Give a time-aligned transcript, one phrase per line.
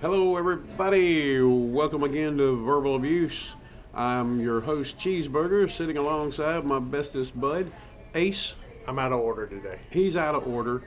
[0.00, 1.42] Hello, everybody.
[1.42, 3.56] Welcome again to Verbal Abuse.
[3.92, 7.72] I'm your host, Cheeseburger, sitting alongside my bestest bud,
[8.14, 8.54] Ace.
[8.86, 9.80] I'm out of order today.
[9.90, 10.84] He's out of order.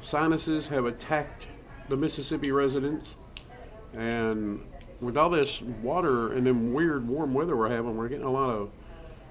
[0.00, 1.48] Sinuses have attacked
[1.90, 3.16] the Mississippi residents,
[3.92, 4.64] and
[5.02, 8.48] with all this water and then weird warm weather we're having, we're getting a lot
[8.48, 8.70] of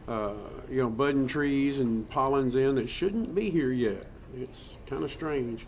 [0.08, 0.34] uh,
[0.70, 4.06] you know budding trees and pollens in that shouldn't be here yet.
[4.38, 5.66] It's kind of strange.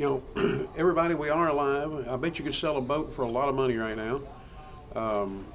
[0.00, 2.08] You know, everybody, we are alive.
[2.08, 4.22] I bet you could sell a boat for a lot of money right now.
[4.96, 5.46] Um,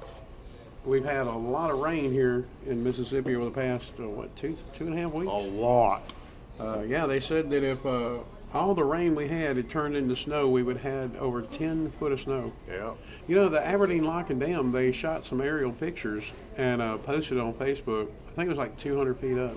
[0.84, 4.56] we've had a lot of rain here in Mississippi over the past uh, what two
[4.72, 5.32] two and a half weeks.
[5.32, 6.12] A lot.
[6.60, 8.18] Uh, yeah, they said that if uh,
[8.54, 11.90] all the rain we had had turned into snow, we would have had over 10
[11.98, 12.52] foot of snow.
[12.68, 12.92] Yeah.
[13.26, 16.22] You know, the Aberdeen Lock and Dam, they shot some aerial pictures
[16.56, 18.10] and uh, posted on Facebook.
[18.28, 19.56] I think it was like 200 feet up.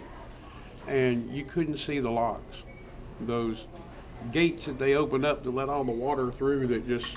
[0.88, 2.64] And you couldn't see the locks.
[3.22, 3.68] Those
[4.32, 7.16] gates that they open up to let all the water through that just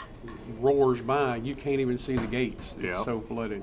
[0.61, 2.73] roars by, you can't even see the gates.
[2.77, 3.05] It's Yeah.
[3.05, 3.63] so flooded.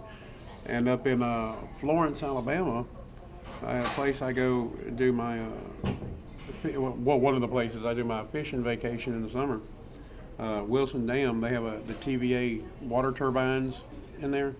[0.65, 2.85] And up in uh, Florence, Alabama,
[3.63, 5.47] a place I go do my, uh,
[6.77, 9.61] well, one of the places I do my fishing vacation in the summer.
[10.37, 13.81] Uh, Wilson Dam, they have a, the TVA water turbines
[14.21, 14.53] in there.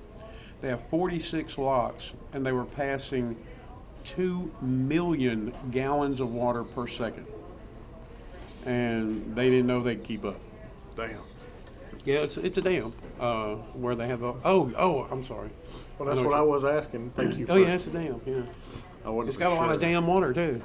[0.62, 3.38] They have 46 locks, and they were passing
[4.04, 7.26] 2 million gallons of water per second.
[8.66, 10.40] And they didn't know they'd keep up.
[10.96, 11.22] Damn.
[12.06, 14.34] Yeah, it's, it's a dam uh, where they have a.
[14.44, 15.50] Oh, oh, I'm sorry.
[15.98, 17.12] Well, that's I what I was asking.
[17.12, 17.46] Thank you.
[17.50, 18.42] Oh, yeah, it's a dam, yeah.
[19.06, 19.90] I wasn't It's got a lot of sure.
[19.90, 20.62] dam water, too.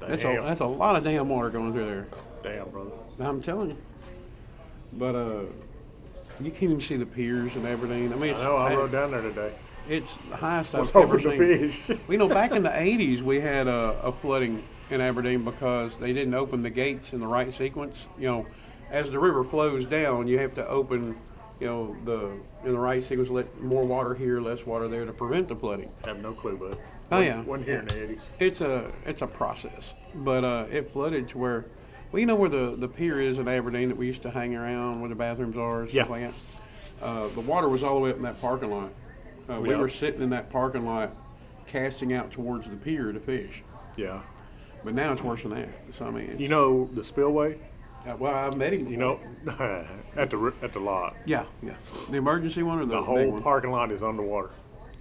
[0.00, 2.06] That's a, that's a lot of dam water going through there.
[2.42, 2.90] Damn, brother.
[3.20, 3.76] I'm telling you.
[4.94, 5.42] But uh,
[6.40, 8.12] you can't even see the piers and everything.
[8.12, 8.56] I mean, it's, I know.
[8.56, 9.52] I rode down there today.
[9.88, 11.38] it's the highest I've ever seen.
[11.38, 11.98] fish.
[12.08, 16.12] You know, back in the 80s, we had a, a flooding in Aberdeen because they
[16.12, 18.06] didn't open the gates in the right sequence.
[18.18, 18.46] You know,
[18.90, 21.16] as the river flows down, you have to open,
[21.60, 22.30] you know, the
[22.66, 25.92] in the right sequence, let more water here, less water there to prevent the flooding.
[26.04, 26.78] I have no clue, but
[27.12, 27.42] Oh, yeah.
[27.42, 28.20] Wasn't here in the 80s.
[28.38, 31.66] It's a it's a process, but uh, it flooded to where,
[32.12, 34.54] well, you know where the, the pier is in Aberdeen that we used to hang
[34.54, 36.04] around where the bathrooms are, Yeah.
[36.04, 36.32] like.
[37.02, 38.92] Uh, the water was all the way up in that parking lot.
[39.48, 39.78] Uh, we Yeah.
[39.78, 41.16] were sitting in that parking lot,
[41.66, 43.62] casting out towards the pier to fish.
[43.96, 44.20] Yeah.
[44.84, 45.68] But now it's worse than that.
[45.92, 47.58] So I mean, You know the spillway.
[48.06, 48.88] uh, well, I've met him.
[48.88, 49.20] You know,
[50.16, 51.74] at the at the lot, yeah, yeah,
[52.10, 54.50] the emergency one or the, the whole parking lot is underwater.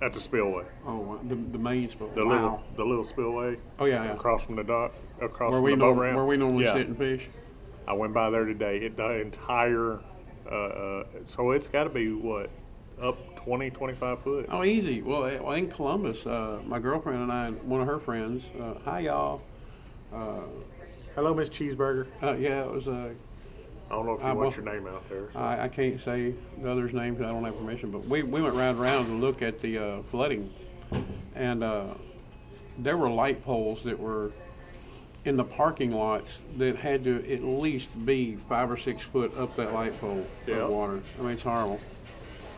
[0.01, 2.15] At the spillway, Oh, uh, the the main spot.
[2.15, 2.31] the wow.
[2.31, 3.57] little the little spillway.
[3.79, 4.13] Oh, yeah, yeah.
[4.13, 6.15] Across from the dock, across where from we the boat ramp.
[6.15, 6.73] where we normally yeah.
[6.73, 7.27] sit and fish.
[7.87, 8.77] I went by there today.
[8.77, 9.99] It the entire,
[10.49, 12.49] uh, uh, so it's got to be what,
[13.01, 14.45] up 20, 25 foot.
[14.49, 15.01] Oh, easy.
[15.01, 18.75] Well, eh, in Columbus, uh, my girlfriend and I, and one of her friends, uh,
[18.85, 19.41] hi y'all.
[20.13, 20.39] Uh,
[21.15, 22.07] Hello, Miss Cheeseburger.
[22.23, 22.87] uh, yeah, it was.
[22.87, 23.09] Uh,
[23.89, 25.29] I don't know if you I want will- your name out there.
[25.35, 27.91] I, I can't say the others' name because I don't have permission.
[27.91, 30.53] But we, we went round around to look at the uh, flooding,
[31.35, 31.87] and uh,
[32.77, 34.31] there were light poles that were
[35.25, 39.55] in the parking lots that had to at least be five or six foot up
[39.57, 40.57] that light pole Yeah.
[40.57, 41.01] of water.
[41.19, 41.79] I mean, it's horrible.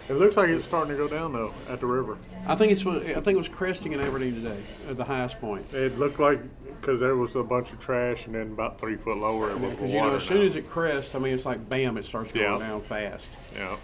[0.09, 2.17] It looks like it's starting to go down though at the river.
[2.45, 2.85] I think it's.
[2.85, 5.65] I think it was cresting in Aberdeen today at the highest point.
[5.73, 6.39] It looked like
[6.81, 9.69] because there was a bunch of trash, and then about three foot lower it was
[9.71, 10.45] the Because you know, as soon now.
[10.47, 12.57] as it crests, I mean, it's like bam, it starts going Yeah.
[12.57, 13.27] down fast.
[13.55, 13.75] yeah,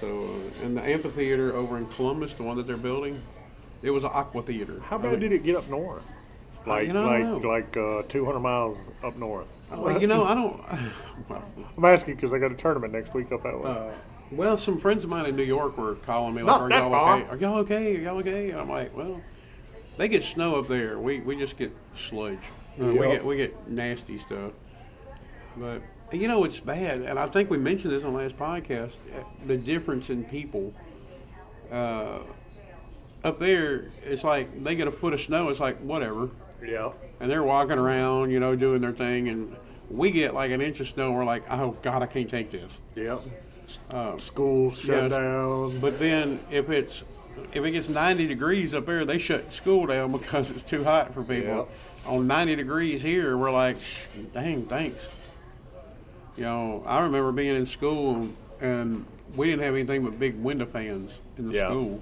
[0.00, 0.24] So,
[0.60, 3.20] uh, and the amphitheater over in Columbus, the one that they're building,
[3.82, 4.80] it was an aqua theater.
[4.84, 6.06] how bad did it get up north?
[6.64, 7.48] Like you know, I don't like know.
[7.48, 9.52] like uh, 200 miles up north.
[9.70, 10.60] Well, you know, I don't.
[11.28, 11.42] Well,
[11.76, 13.70] I'm asking because I got a tournament next week up that way.
[13.70, 13.90] uh,
[14.32, 16.78] well, some friends of mine in New York were calling me like, Not "Are that
[16.78, 17.28] y'all far." okay?
[17.30, 17.96] Are y'all okay?
[17.96, 19.20] Are y'all okay?" And I'm like, "Well,
[19.96, 20.98] they get snow up there.
[20.98, 22.38] We we just get sludge.
[22.80, 24.52] Uh, We get we get nasty stuff.
[25.56, 28.96] But you know, it's bad, and I think we mentioned this on last podcast.
[29.14, 30.72] uh, The difference in people.
[31.70, 32.20] Uh,
[33.24, 35.48] up there, it's like they get a foot of snow.
[35.48, 36.30] It's like whatever.
[36.64, 39.56] yeah, and they're walking around, you know, doing their thing, and
[39.90, 42.50] we get like an inch of snow, and we're like, oh God, I can't take
[42.52, 42.78] this.
[42.94, 43.22] Yep.
[43.90, 45.80] Uh, Schools shut down.
[45.80, 47.02] but then if it's
[47.52, 51.14] if it gets 90 degrees up there, they shut school down because it's too hot
[51.14, 51.68] for people.
[52.06, 53.76] On 90 degrees here, we're like,
[54.32, 55.08] dang, thanks.
[56.36, 58.28] You know, I remember being in school
[58.60, 59.04] and
[59.34, 61.68] we didn't have anything but big window fans in the Yeah.
[61.68, 62.00] school,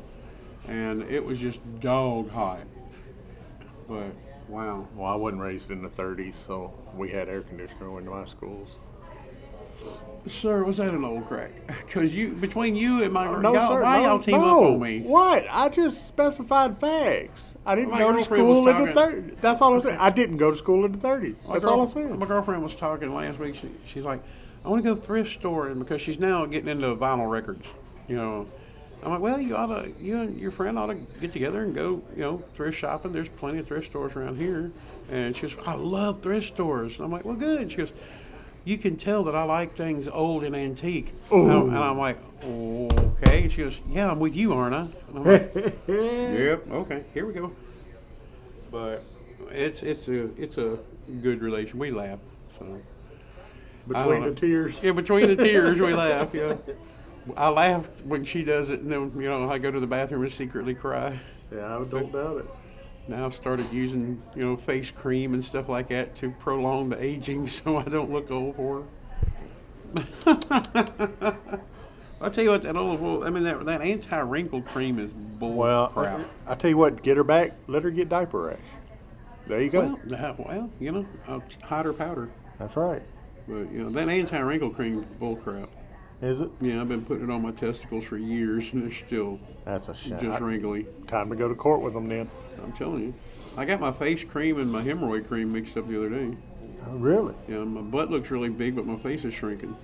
[0.68, 2.60] and it was just dog hot.
[3.88, 4.12] But
[4.48, 4.86] wow.
[4.94, 8.76] Well, I wasn't raised in the 30s, so we had air conditioner in my schools.
[10.26, 11.50] Sir, was that an old crack?
[11.86, 13.82] Because you, between you and my, No, y'all, sir.
[13.82, 14.64] why no, y'all team no.
[14.64, 15.00] up on me?
[15.00, 15.46] What?
[15.50, 17.54] I just specified facts.
[17.66, 19.40] I didn't My go to school in the talking- 30s.
[19.40, 19.98] That's all I said.
[19.98, 21.46] I didn't go to school in the 30s.
[21.46, 22.18] My That's girl- all I said.
[22.18, 23.54] My girlfriend was talking last week.
[23.54, 24.22] She, she's like,
[24.64, 27.66] I want to go thrift store, and because she's now getting into vinyl records,
[28.08, 28.46] you know.
[29.02, 31.74] I'm like, well, you ought to, you and your friend ought to get together and
[31.74, 33.12] go, you know, thrift shopping.
[33.12, 34.72] There's plenty of thrift stores around here.
[35.10, 36.96] And she goes, I love thrift stores.
[36.96, 37.60] And I'm like, well, good.
[37.60, 37.92] And she goes,
[38.64, 41.12] you can tell that I like things old and antique.
[41.30, 43.42] And I'm- and I'm like, okay.
[43.42, 44.80] And she goes, yeah, I'm with you, aren't I?
[45.08, 45.54] And I'm like,
[45.88, 47.52] yep, okay, here we go.
[48.70, 49.04] But
[49.50, 50.78] it's it's a it's a
[51.22, 51.78] good relation.
[51.78, 52.18] We laugh.
[52.58, 52.80] So
[53.86, 54.82] Between the tears.
[54.82, 56.34] yeah, between the tears we laugh.
[56.34, 56.56] Yeah,
[57.38, 60.22] I laugh when she does it, and then you know I go to the bathroom
[60.24, 61.18] and secretly cry.
[61.54, 62.46] Yeah, I don't doubt it.
[63.06, 67.02] Now I've started using you know face cream and stuff like that to prolong the
[67.02, 68.84] aging, so I don't look old for.
[70.26, 70.34] I'll
[72.30, 73.24] tell you what, that olive oil.
[73.24, 76.20] I mean, that that anti wrinkle cream is bull Well, crap.
[76.46, 77.52] I, I tell you what, get her back.
[77.66, 78.58] Let her get diaper rash.
[79.46, 79.98] There you go.
[80.06, 82.30] Well, uh, well, you know, uh, hot or powder.
[82.58, 83.02] That's right.
[83.46, 85.68] But you know that anti-wrinkle cream bull crap.
[86.22, 86.50] Is it?
[86.60, 89.94] Yeah, I've been putting it on my testicles for years, and they're still That's a
[89.94, 90.18] shame.
[90.20, 90.86] just wrinkly.
[91.06, 92.30] Time to go to court with them then.
[92.62, 93.14] I'm telling you,
[93.56, 96.36] I got my face cream and my hemorrhoid cream mixed up the other day.
[96.86, 97.34] Oh, really?
[97.48, 99.76] Yeah, my butt looks really big, but my face is shrinking.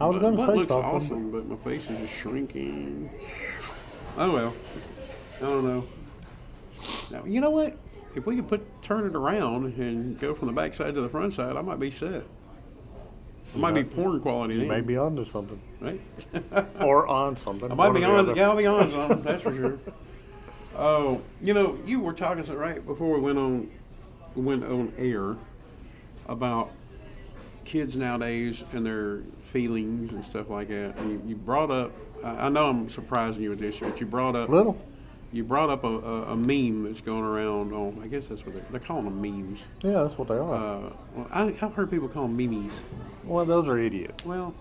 [0.00, 0.90] I was going to butt say looks something.
[0.90, 3.10] awesome, but my face is just shrinking.
[4.18, 4.54] Oh well,
[5.38, 5.86] I don't know.
[7.10, 7.76] Now, you know what?
[8.14, 11.08] If we could put turn it around and go from the back side to the
[11.08, 12.24] front side, I might be set.
[13.54, 14.54] It might be might- porn quality.
[14.54, 15.60] You then, may be onto something.
[15.80, 16.00] right?
[16.80, 17.70] Or on something.
[17.70, 18.34] I might be on.
[18.36, 19.22] Yeah, I'll be on something.
[19.22, 19.78] That's for sure.
[20.78, 23.70] Oh, you know, you were talking right before we went on,
[24.34, 25.36] went on air
[26.28, 26.70] about
[27.64, 29.20] kids nowadays and their
[29.52, 30.96] feelings and stuff like that.
[30.98, 31.92] And you, you brought up.
[32.22, 34.48] I I know I'm surprising you with this, but you brought up.
[34.48, 34.78] Little.
[35.32, 37.98] You brought up a, a, a meme that's going around on.
[38.02, 39.58] I guess that's what they, they're calling them memes.
[39.82, 40.54] Yeah, that's what they are.
[40.54, 42.80] Uh, well, I, I've heard people call them memes.
[43.24, 44.24] well, those are idiots.
[44.24, 44.54] Well,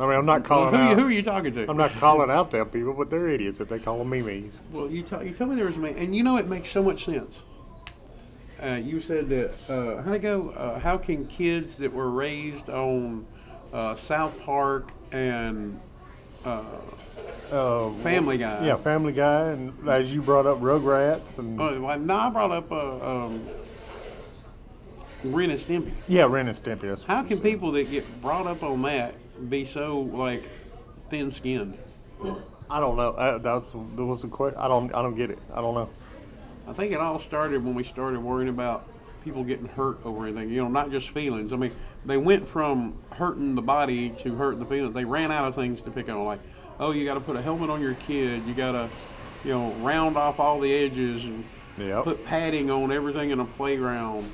[0.00, 0.98] I mean, I'm not calling who, you- out.
[0.98, 1.68] who are you talking to?
[1.68, 4.60] I'm not calling out them people, but they're idiots if they call them memes.
[4.72, 6.70] Well, you tell you tell me there was a man, and you know it makes
[6.70, 7.42] so much sense.
[8.62, 10.50] Uh, you said that uh, how to go?
[10.50, 13.26] Uh, how can kids that were raised on
[13.72, 15.80] uh, South Park and
[16.44, 16.62] uh,
[17.50, 18.66] Uh, Family Guy?
[18.66, 22.50] Yeah, Family Guy, and as you brought up, Rugrats, and Oh, well, no, I brought
[22.52, 23.46] up uh, um,
[25.24, 25.92] Ren and Stimpy.
[26.06, 27.04] yeah, Ren and Stimpy.
[27.04, 29.14] How can people that get brought up on that
[29.48, 30.42] be so like
[31.10, 31.78] thin-skinned?
[32.70, 33.10] I don't know.
[33.10, 34.58] Uh, that was that was the question.
[34.58, 34.94] I don't.
[34.94, 35.38] I don't get it.
[35.52, 35.88] I don't know.
[36.66, 38.86] I think it all started when we started worrying about
[39.24, 40.50] people getting hurt over anything.
[40.50, 41.52] You know, not just feelings.
[41.52, 41.72] I mean,
[42.04, 44.94] they went from hurting the body to hurting the feelings.
[44.94, 46.40] They ran out of things to pick on, like,
[46.78, 48.44] oh, you got to put a helmet on your kid.
[48.46, 48.90] You got to,
[49.44, 51.44] you know, round off all the edges and
[51.78, 52.04] Yep.
[52.04, 54.30] put padding on everything in a playground.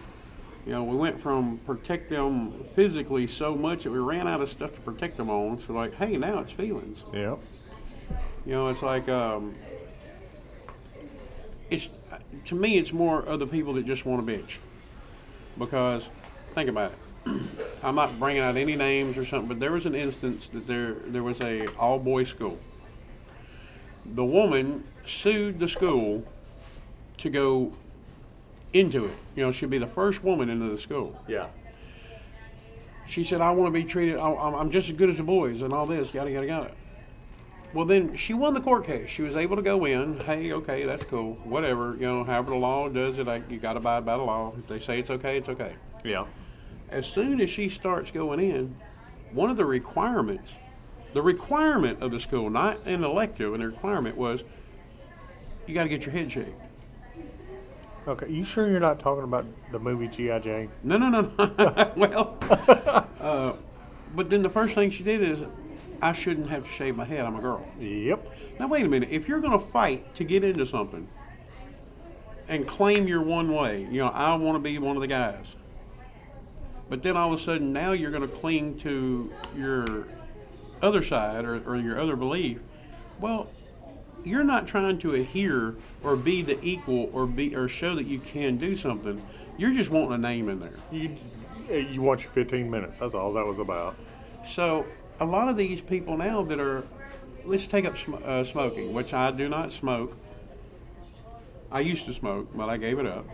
[0.67, 4.49] You know, we went from protect them physically so much that we ran out of
[4.49, 5.61] stuff to protect them on.
[5.61, 7.03] So, like, hey, now it's feelings.
[7.13, 7.37] Yeah.
[8.47, 9.55] You know, it's like um,
[11.71, 11.91] it's
[12.45, 14.57] to me, it's more of the people that just want to bitch.
[15.59, 16.09] Because
[16.55, 17.43] think about it.
[17.83, 20.95] I'm not bringing out any names or something, but there was an instance that there
[21.07, 22.59] there was a all boys school.
[24.15, 26.25] The woman sued the school
[27.19, 27.73] to go
[28.75, 29.15] into it.
[29.37, 31.19] You know, she'd be the first woman into the school.
[31.27, 31.47] Yeah.
[33.07, 34.17] She said, "I want to be treated.
[34.17, 36.71] I- I'm just as good as the boys, and all this, yada yada yada."
[37.73, 39.11] Well, then she won the court case.
[39.11, 40.21] She was able to go in.
[40.21, 41.35] Hey, okay, that's cool.
[41.45, 44.23] Whatever, you know, however the law does it, I, you got to abide by the
[44.23, 44.53] law.
[44.57, 45.73] If they say it's okay, it's okay.
[46.05, 46.25] Yeah.
[46.91, 48.77] As soon as she starts going in,
[49.33, 50.55] one of the requirements,
[51.15, 54.45] the requirement of the school, not an elective, and the requirement was,
[55.67, 56.53] you got to get your head shaved.
[58.07, 58.31] Okay.
[58.31, 60.39] You sure you're not talking about the movie G.I.
[60.41, 60.71] Jane?
[60.83, 61.21] No, no, no.
[61.39, 61.93] no.
[61.97, 62.37] well,
[63.19, 63.53] uh,
[64.15, 65.41] but then the first thing she did is,
[66.03, 67.25] I shouldn't have to shave my head.
[67.25, 67.67] I'm a girl.
[67.81, 68.31] Yep.
[68.59, 69.09] Now wait a minute.
[69.11, 71.09] If you're going to fight to get into something
[72.47, 75.47] and claim you're one way, you know, I want to be one of the guys.
[76.91, 80.07] But then all of a sudden now you're going to cling to your
[80.83, 82.61] other side or, or your other belief.
[83.19, 83.49] Well,
[84.25, 88.19] you're not trying to adhere or be the equal or be or show that you
[88.19, 89.23] can do something.
[89.59, 90.75] You're just wanting a name in there.
[90.91, 91.17] You
[91.71, 92.99] you want your 15 minutes.
[92.99, 93.97] That's all that was about.
[94.47, 94.85] So
[95.21, 96.85] a lot of these people now that are,
[97.47, 100.15] let's take up sm- uh, smoking, which I do not smoke.
[101.71, 103.25] I used to smoke, but I gave it up.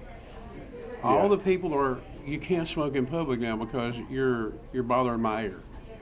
[1.02, 5.44] All the people are you can't smoke in public now because you're you're bothering my
[5.44, 5.60] ear.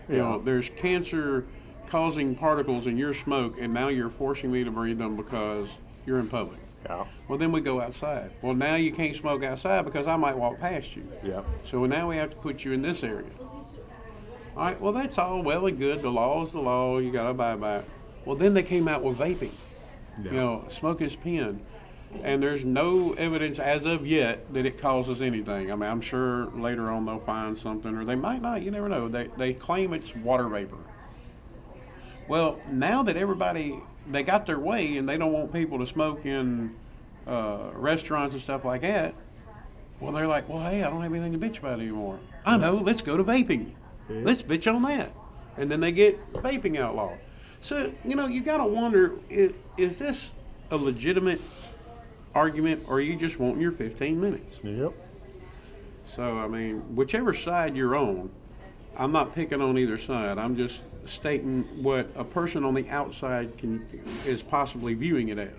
[0.08, 0.22] You Yeah.
[0.22, 1.44] know, there's cancer
[1.88, 5.68] causing particles in your smoke, and now you're forcing me to breathe them because
[6.06, 6.60] you're in public.
[6.86, 7.06] Yeah.
[7.26, 8.30] Well, then we go outside.
[8.40, 11.06] Well, now you can't smoke outside because I might walk past you.
[11.24, 11.42] Yeah.
[11.64, 13.30] So now we have to put you in this area.
[14.56, 16.02] All right, well, that's all well and good.
[16.02, 16.98] The law is the law.
[16.98, 17.84] You got to abide by it.
[18.24, 19.52] Well, then they came out with vaping.
[20.22, 20.30] Yeah.
[20.30, 21.64] You know, smoke is pen.
[22.22, 25.70] And there's no evidence as of yet that it causes anything.
[25.70, 28.62] I mean, I'm sure later on they'll find something, or they might not.
[28.62, 29.08] You never know.
[29.08, 30.78] They, they claim it's water vapor.
[32.28, 33.78] Well, now that everybody
[34.10, 36.74] they got their way and they don't want people to smoke in
[37.26, 39.14] uh, restaurants and stuff like that,
[40.00, 42.18] well, they're like, well, hey, I don't have anything to bitch about anymore.
[42.44, 42.76] I know.
[42.76, 43.72] Let's go to vaping.
[44.08, 44.20] Yeah.
[44.22, 45.12] Let's bitch on that,
[45.56, 47.18] and then they get vaping outlawed.
[47.60, 50.30] So you know, you got to wonder: is, is this
[50.70, 51.40] a legitimate
[52.34, 54.60] argument, or are you just wanting your 15 minutes?
[54.62, 54.92] Yep.
[56.14, 58.30] So, I mean, whichever side you're on,
[58.96, 60.38] I'm not picking on either side.
[60.38, 63.86] I'm just stating what a person on the outside can
[64.24, 65.52] is possibly viewing it as.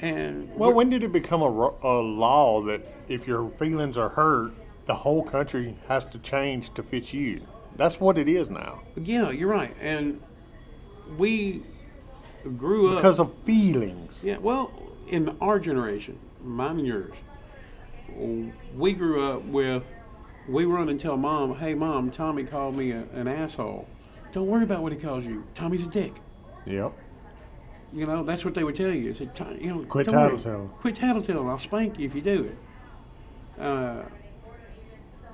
[0.00, 4.52] And Well, when did it become a, a law that if your feelings are hurt,
[4.86, 7.42] the whole country has to change to fit you?
[7.76, 8.80] That's what it is now.
[8.96, 9.74] yeah, you're right.
[9.80, 10.20] And
[11.18, 11.62] we
[12.56, 14.22] grew up Because of feelings.
[14.24, 14.72] Yeah, well,
[15.08, 17.14] in our generation, mine and yours,
[18.74, 19.84] we grew up with,
[20.48, 23.86] we run and tell mom, hey, mom, Tommy called me a, an asshole.
[24.32, 25.44] Don't worry about what he calls you.
[25.54, 26.14] Tommy's a dick.
[26.66, 26.92] Yep.
[27.92, 29.12] You know, that's what they would tell you.
[29.12, 31.48] They said, "Tom- you know, Quit tattletelling." Quit tattletelling.
[31.48, 33.60] I'll spank you if you do it.
[33.60, 34.04] Uh,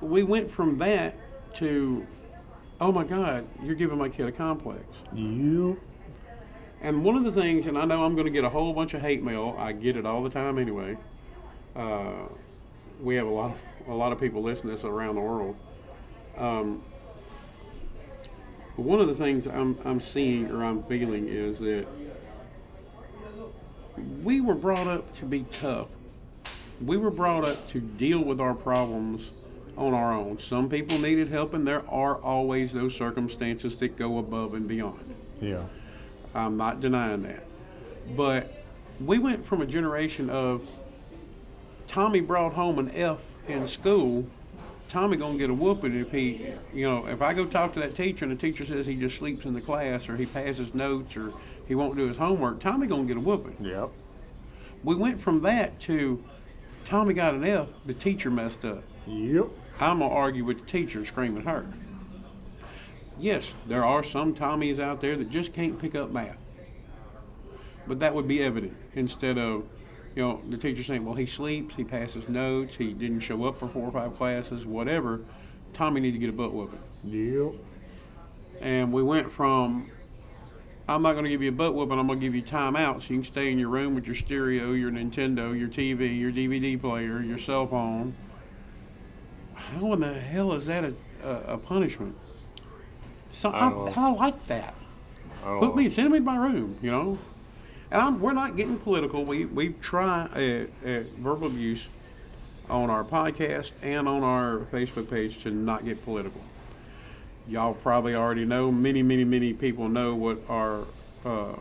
[0.01, 1.15] we went from that
[1.55, 2.05] to,
[2.81, 4.83] oh my God, you're giving my kid a complex.
[5.13, 5.79] You.
[6.81, 8.93] And one of the things, and I know I'm going to get a whole bunch
[8.93, 9.55] of hate mail.
[9.57, 10.97] I get it all the time anyway.
[11.75, 12.27] Uh,
[13.01, 15.55] we have a lot of a lot of people listening to this around the world.
[16.37, 16.83] Um,
[18.77, 21.85] one of the things I'm I'm seeing or I'm feeling is that
[24.23, 25.87] we were brought up to be tough.
[26.83, 29.31] We were brought up to deal with our problems
[29.75, 30.39] on our own.
[30.39, 35.15] Some people needed help, and there are always those circumstances that go above and beyond.
[35.41, 35.63] Yeah.
[36.35, 37.43] I'm not denying that.
[38.15, 38.63] But
[38.99, 40.67] we went from a generation of
[41.87, 44.27] Tommy brought home an F in school.
[44.89, 47.95] Tommy gonna get a whooping if he, you know, if I go talk to that
[47.95, 51.17] teacher and the teacher says he just sleeps in the class or he passes notes
[51.17, 51.33] or
[51.67, 53.57] he won't do his homework, Tommy gonna get a whooping.
[53.59, 53.89] Yep.
[54.83, 56.23] We went from that to
[56.85, 58.83] Tommy got an F, the teacher messed up.
[59.05, 59.47] Yep.
[59.79, 61.67] I'm gonna argue with the teacher, scream at her.
[63.19, 66.37] Yes, there are some Tommies out there that just can't pick up math,
[67.87, 69.63] but that would be evident instead of,
[70.17, 73.59] you know, the teacher's saying, "Well, he sleeps, he passes notes, he didn't show up
[73.59, 75.21] for four or five classes, whatever."
[75.73, 77.53] Tommy need to get a butt whooping, Yep.
[78.59, 79.91] and we went from.
[80.89, 81.99] I'm not going to give you a butt whooping.
[81.99, 84.07] I'm going to give you time out so you can stay in your room with
[84.07, 88.15] your stereo, your Nintendo, your TV, your DVD player, your cell phone.
[89.53, 90.93] How in the hell is that a,
[91.23, 92.15] a, a punishment?
[93.29, 94.73] So I I, I, like that.
[95.45, 97.19] Oh, Put me, send me to my room, you know.
[97.91, 99.23] And I'm, we're not getting political.
[99.23, 101.87] We we try at, at verbal abuse
[102.69, 106.41] on our podcast and on our Facebook page to not get political.
[107.47, 108.71] Y'all probably already know.
[108.71, 110.83] Many, many, many people know what our
[111.23, 111.53] uh,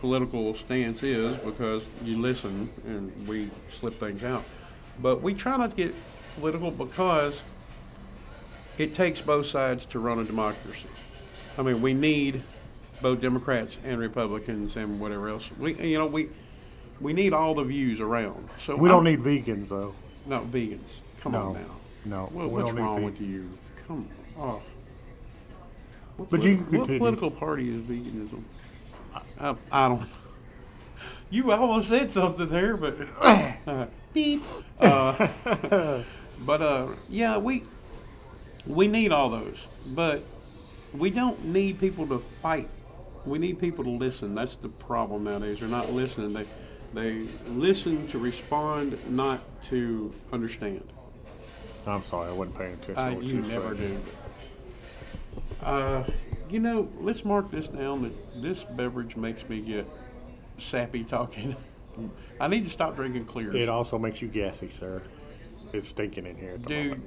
[0.00, 4.44] political stance is because you listen and we slip things out.
[5.02, 5.94] But we try not to get
[6.36, 7.42] political because
[8.78, 10.88] it takes both sides to run a democracy.
[11.58, 12.42] I mean, we need
[13.02, 15.50] both Democrats and Republicans and whatever else.
[15.58, 16.28] We, you know, we
[17.00, 18.48] we need all the views around.
[18.58, 19.94] So We don't need vegans though.
[20.26, 20.96] no vegans.
[21.20, 21.38] Come No.
[21.48, 21.60] on now.
[22.04, 22.22] No.
[22.32, 23.50] What, we what's don't wrong with you?
[23.86, 24.60] Come on.
[26.16, 28.42] What But you politi- can What political party is veganism?
[29.38, 30.08] I, I don't.
[31.28, 34.42] You almost said something there, but uh, beep.
[34.78, 35.28] Uh,
[36.40, 37.64] but uh, yeah, we
[38.66, 40.22] we need all those, but
[40.94, 42.68] we don't need people to fight.
[43.26, 44.34] We need people to listen.
[44.34, 45.60] That's the problem nowadays.
[45.60, 46.32] They're not listening.
[46.32, 46.46] They
[46.94, 50.82] they listen to respond, not to understand.
[51.86, 52.96] I'm sorry, I wasn't paying attention.
[52.96, 54.00] Uh, to what you were never do.
[55.62, 56.04] Uh,
[56.48, 59.88] you know, let's mark this down that this beverage makes me get
[60.58, 61.56] sappy talking.
[62.40, 63.54] I need to stop drinking clears.
[63.54, 65.02] It also makes you gassy, sir.
[65.72, 66.58] It's stinking in here.
[66.58, 67.04] Dude, moment.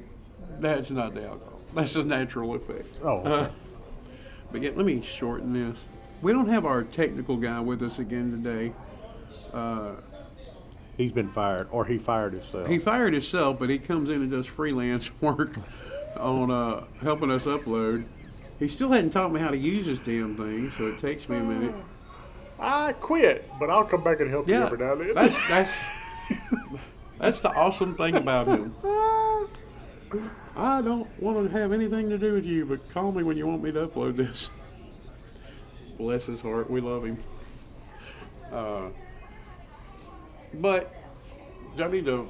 [0.60, 1.60] that's not the alcohol.
[1.74, 3.00] That's a natural effect.
[3.04, 3.32] Oh, okay.
[3.32, 3.50] Uh,
[4.52, 5.86] but yeah, let me shorten this.
[6.22, 8.74] We don't have our technical guy with us again today.
[9.54, 9.96] Uh,
[11.00, 12.68] He's been fired, or he fired himself.
[12.68, 15.56] He fired himself, but he comes in and does freelance work
[16.18, 18.06] on uh, helping us upload.
[18.60, 21.38] He still hadn't taught me how to use this damn thing, so it takes me
[21.38, 21.74] a minute.
[22.60, 25.14] I quit, but I'll come back and help you every now and then.
[25.16, 25.72] that's that's
[27.18, 28.76] that's the awesome thing about him.
[30.58, 33.48] I don't want to have anything to do with you, but call me when you
[33.48, 34.50] want me to upload this.
[36.00, 37.18] Bless his heart, we love him.
[38.51, 38.88] Uh,
[40.56, 40.91] but
[41.77, 42.27] do I need to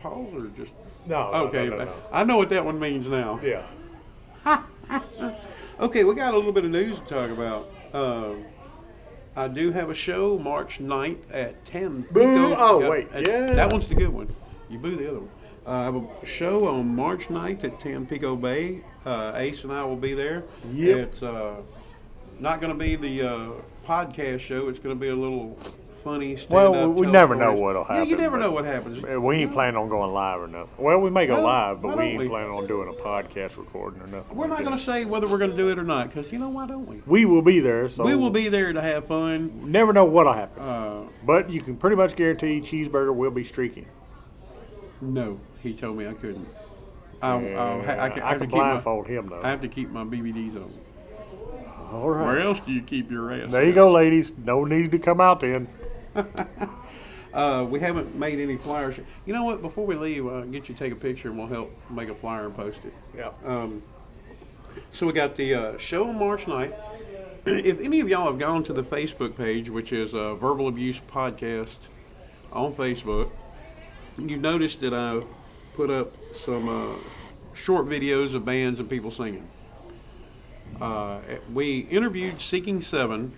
[0.00, 0.72] pause or just?
[1.06, 1.94] no, no, Okay, no, no.
[2.12, 3.40] I know what that one means now.
[3.42, 3.64] Yeah.
[5.80, 7.68] Okay, we got a little bit of news to talk about.
[7.92, 8.44] Um,
[9.34, 12.02] I do have a show March 9th at 10.
[12.12, 12.20] Boo!
[12.50, 13.46] Pico- Oh, wait, at- yeah.
[13.46, 14.28] That one's the good one.
[14.68, 15.30] You boo the other one.
[15.66, 18.84] Uh, I have a show on March 9th at Tampico Bay.
[19.04, 20.44] Uh, Ace and I will be there.
[20.72, 20.96] Yep.
[20.98, 21.56] It's uh,
[22.40, 23.50] not going to be the uh,
[23.86, 24.68] podcast show.
[24.68, 25.58] It's going to be a little
[26.02, 28.04] funny stand Well, we never know what'll happen.
[28.08, 29.00] Yeah, you never know what happens.
[29.02, 30.70] We ain't planning on going live or nothing.
[30.76, 32.28] Well, we may go No, live, but we ain't we?
[32.28, 34.36] planning on doing a podcast recording or nothing.
[34.36, 36.32] We're like not going to say whether we're going to do it or not because
[36.32, 37.02] you know why don't we?
[37.06, 39.70] We will be there, so We will be there to have fun.
[39.70, 43.86] Never know what'll happen, Uh, but you can pretty much guarantee Cheeseburger will be streaking.
[45.00, 46.48] No, he told me I couldn't.
[47.22, 49.40] I'll, I'll, I, I, can, I can to keep my, blindfold him though.
[49.42, 50.72] I have to keep my BVDs on.
[51.92, 53.50] All Where else do you keep your ass?
[53.50, 54.32] There you go, ladies.
[54.36, 55.68] No need to come out then.
[57.32, 58.94] Uh, we haven't made any flyers.
[59.24, 59.62] You know what?
[59.62, 62.14] Before we leave, I'll get you to take a picture and we'll help make a
[62.14, 62.92] flyer and post it.
[63.16, 63.30] Yeah.
[63.42, 63.82] Um,
[64.90, 66.74] so we got the uh, show on March 9th.
[67.46, 71.00] if any of y'all have gone to the Facebook page, which is uh, Verbal Abuse
[71.10, 71.78] Podcast
[72.52, 73.30] on Facebook,
[74.18, 75.22] you've noticed that I
[75.74, 76.96] put up some uh,
[77.54, 79.48] short videos of bands and people singing.
[80.80, 81.20] Uh,
[81.52, 83.32] we interviewed Seeking Seven,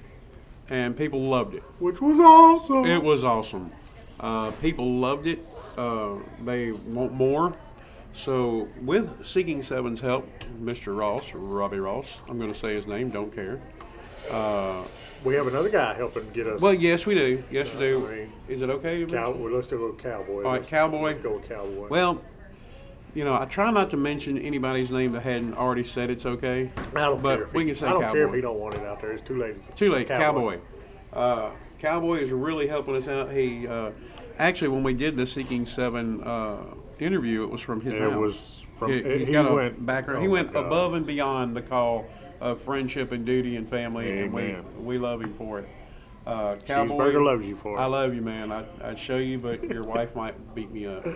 [0.70, 1.62] and people loved it.
[1.78, 2.86] Which was awesome.
[2.86, 3.70] It was awesome.
[4.20, 5.40] Uh, people loved it.
[5.76, 6.14] Uh,
[6.44, 7.54] they want more.
[8.14, 10.28] So, with Seeking Seven's help,
[10.62, 10.96] Mr.
[10.96, 13.60] Ross, Robbie Ross, I'm going to say his name, don't care.
[14.30, 14.84] Uh,
[15.24, 16.60] we have another guy helping get us.
[16.60, 17.42] well, yes, we do.
[17.50, 18.06] Yes, we do.
[18.06, 19.04] I mean, Is it okay?
[19.04, 20.36] to cow, well, let's do a cowboy.
[20.36, 21.02] All right, Let's- Cowboy.
[21.02, 21.88] Let's go with cowboy.
[21.88, 22.22] Well,
[23.14, 26.70] you know, I try not to mention anybody's name that hadn't already said it's okay.
[26.94, 27.44] I don't but care.
[27.46, 28.14] If we he, can say I don't cowboy.
[28.14, 29.12] care if he don't want it out there.
[29.12, 29.56] It's too late.
[29.56, 30.58] It's Too late, cowboy.
[30.58, 30.60] Cowboy.
[31.12, 33.30] Uh, Cowboy is really helping us out.
[33.30, 33.90] He uh,
[34.38, 36.56] actually, when we did the Seeking Seven uh,
[36.98, 38.14] interview, it was from his It house.
[38.16, 38.90] was from.
[38.90, 40.18] He, he has got a went, background.
[40.18, 42.06] oh he went above and beyond the call
[42.40, 44.54] of friendship and duty and family, Amen.
[44.56, 45.68] and we we love him for it.
[46.26, 47.80] Uh, Cowboy, Cheeseburger loves you for it.
[47.80, 48.50] I love you, man.
[48.50, 51.06] I, I'd show you, but your wife might beat me up.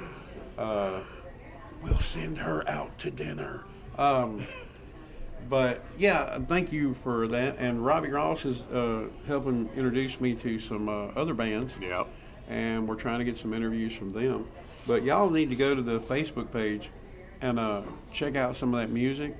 [0.58, 1.00] Uh,
[1.82, 3.64] we'll send her out to dinner.
[3.96, 4.46] Um,
[5.48, 7.58] but yeah, thank you for that.
[7.58, 12.08] And Robbie Ross is uh, helping introduce me to some uh, other bands, Yep.
[12.48, 14.46] and we're trying to get some interviews from them.
[14.86, 16.90] But y'all need to go to the Facebook page
[17.40, 19.36] and uh, check out some of that music.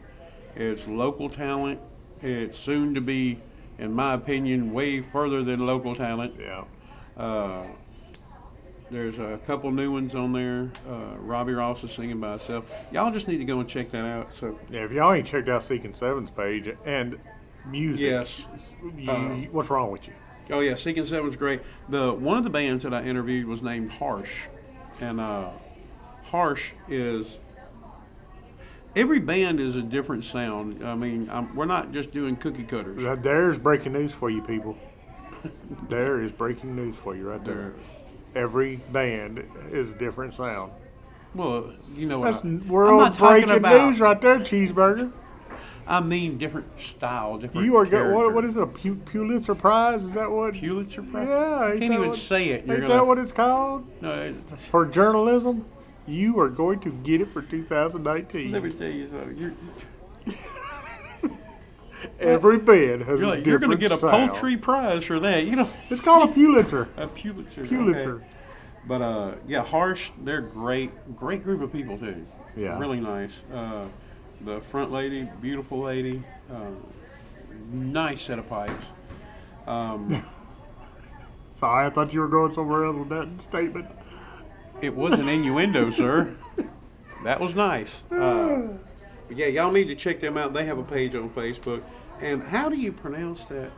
[0.57, 1.81] It's local talent.
[2.21, 3.39] It's soon to be,
[3.79, 6.35] in my opinion, way further than local talent.
[6.39, 6.65] Yeah.
[8.91, 10.71] There's a couple new ones on there.
[10.89, 12.65] Uh, Robbie Ross is singing by himself.
[12.91, 14.33] Y'all just need to go and check that out.
[14.33, 14.85] So Yeah.
[14.85, 17.19] If y'all ain't checked out Seeking Seven's page and
[17.67, 18.43] music, Yes.
[18.97, 20.15] you, Uh, what's wrong with you?
[20.51, 21.61] Oh yeah, Seeking Seven's great.
[21.91, 24.33] The one of the bands that I interviewed was named Harsh,
[25.01, 25.51] and uh,
[26.23, 27.39] Harsh is
[28.97, 30.83] every band is a different sound.
[30.83, 33.03] I mean, i we're not just doing cookie cutters.
[33.23, 34.79] There's breaking news for you, people.
[35.89, 37.55] there is breaking news for you right there.
[37.55, 37.75] There.
[38.39, 40.71] Every band is a different sound.
[41.35, 42.33] Well, you know what?
[42.43, 43.91] That's world breaking about.
[43.91, 45.11] news right there, cheeseburger.
[45.89, 47.65] I mean different style, different.
[47.67, 50.05] You are go- what, what is it, a Pu- Pulitzer Prize?
[50.05, 50.55] Is that what?
[50.55, 51.27] Pulitzer Prize?
[51.27, 52.65] Yeah, you can't even what- say it.
[52.65, 53.85] You're Ain't gonna, that what it's called?
[54.01, 55.65] No, it's- For journalism,
[56.07, 58.53] you are going to get it for 2019.
[58.53, 59.37] let me tell you something.
[59.37, 60.35] You're,
[62.21, 64.31] Every band has you're, a like, you're gonna get a sound.
[64.31, 65.47] poultry prize for that.
[65.47, 66.89] You know, It's called a Pulitzer.
[66.97, 67.61] a Pulitzer.
[67.63, 67.69] okay.
[67.69, 68.25] Pulitzer.
[68.87, 72.25] But uh, yeah, Harsh, they're great, great group of people too.
[72.57, 72.79] Yeah.
[72.79, 73.43] really nice.
[73.53, 73.87] Uh,
[74.43, 76.71] the front lady, beautiful lady, uh,
[77.73, 78.87] nice set of pipes.
[79.67, 80.25] Um,
[81.53, 83.87] Sorry, I thought you were going somewhere else with that statement.
[84.81, 86.35] it was an innuendo, sir.
[87.25, 88.03] That was nice.
[88.13, 88.69] Uh,
[89.29, 90.55] but yeah, y'all need to check them out.
[90.55, 91.83] They have a page on Facebook.
[92.21, 93.71] And how do you pronounce that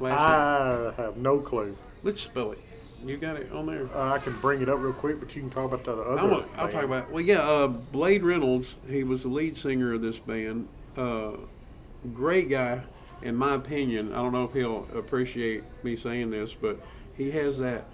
[0.00, 0.94] last name?
[0.98, 1.76] I have no clue.
[2.02, 2.58] Let's spell it.
[3.04, 3.88] You got it on there.
[3.94, 6.18] Uh, I can bring it up real quick, but you can talk about the other.
[6.18, 7.10] I'm gonna, I'll talk about.
[7.10, 8.76] Well, yeah, uh, Blade Reynolds.
[8.88, 10.66] He was the lead singer of this band.
[10.96, 11.32] Uh,
[12.14, 12.82] great guy,
[13.22, 14.12] in my opinion.
[14.12, 16.80] I don't know if he'll appreciate me saying this, but
[17.16, 17.84] he has that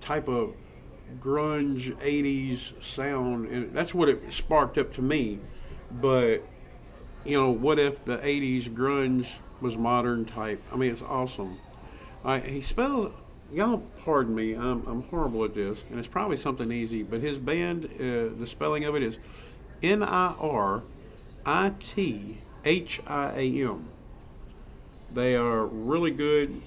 [0.00, 0.54] type of
[1.20, 5.38] grunge 80s sound and that's what it sparked up to me
[5.90, 6.42] but
[7.24, 9.26] you know what if the 80s grunge
[9.60, 11.58] was modern type i mean it's awesome
[12.24, 13.12] I, he spelled
[13.52, 17.38] y'all pardon me I'm, I'm horrible at this and it's probably something easy but his
[17.38, 19.16] band uh, the spelling of it is
[19.82, 20.82] n-i-r-i-t-h-i-a-m
[25.14, 26.60] they are really good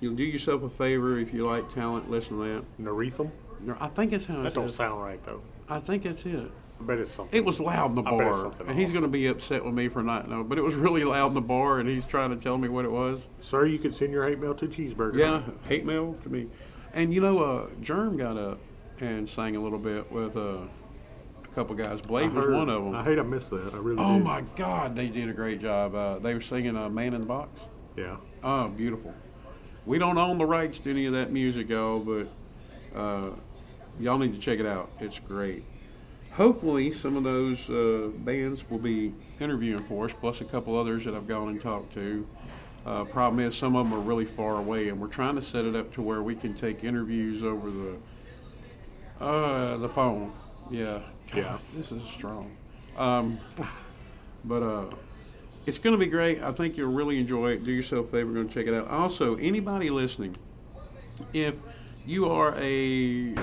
[0.00, 3.30] you'll do yourself a favor if you like talent listen to that Naretham?
[3.78, 5.42] I think it's how it That don't sound right though.
[5.68, 6.50] I think that's it.
[6.80, 7.36] I bet it's something.
[7.36, 9.26] It was loud in the I bet it's bar, something and he's going to be
[9.26, 10.48] upset with me for not knowing.
[10.48, 12.84] But it was really loud in the bar, and he's trying to tell me what
[12.84, 13.20] it was.
[13.42, 15.16] Sir, you could send your hate mail to Cheeseburger.
[15.16, 16.48] Yeah, hate mail to me.
[16.92, 18.58] And you know, uh, Germ got up
[19.00, 20.58] and sang a little bit with uh,
[21.44, 22.00] a couple guys.
[22.00, 22.94] Blade was one of them.
[22.94, 23.74] I hate I missed that.
[23.74, 24.24] I really oh do.
[24.24, 25.94] my God, they did a great job.
[25.94, 27.60] Uh, they were singing uh, "Man in the Box."
[27.96, 28.16] Yeah.
[28.42, 29.14] Oh, beautiful.
[29.86, 32.28] We don't own the rights to any of that music, y'all, but
[32.94, 33.30] uh,
[33.98, 34.90] y'all need to check it out.
[35.00, 35.64] It's great.
[36.32, 41.04] Hopefully, some of those uh, bands will be interviewing for us, plus a couple others
[41.04, 42.26] that I've gone and talked to.
[42.86, 45.64] Uh, problem is, some of them are really far away, and we're trying to set
[45.64, 47.96] it up to where we can take interviews over the
[49.20, 50.32] uh, the phone.
[50.70, 51.02] Yeah.
[51.34, 51.58] Yeah.
[51.74, 52.56] This is strong.
[52.96, 53.38] Um,
[54.44, 54.84] but uh,
[55.66, 56.42] it's going to be great.
[56.42, 57.64] I think you'll really enjoy it.
[57.64, 58.88] Do yourself a favor, go and check it out.
[58.88, 60.36] Also, anybody listening,
[61.32, 61.54] if
[62.06, 63.34] you are a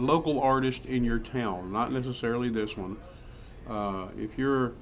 [0.00, 2.96] local artist in your town, not necessarily this one,
[3.68, 4.72] uh, if you're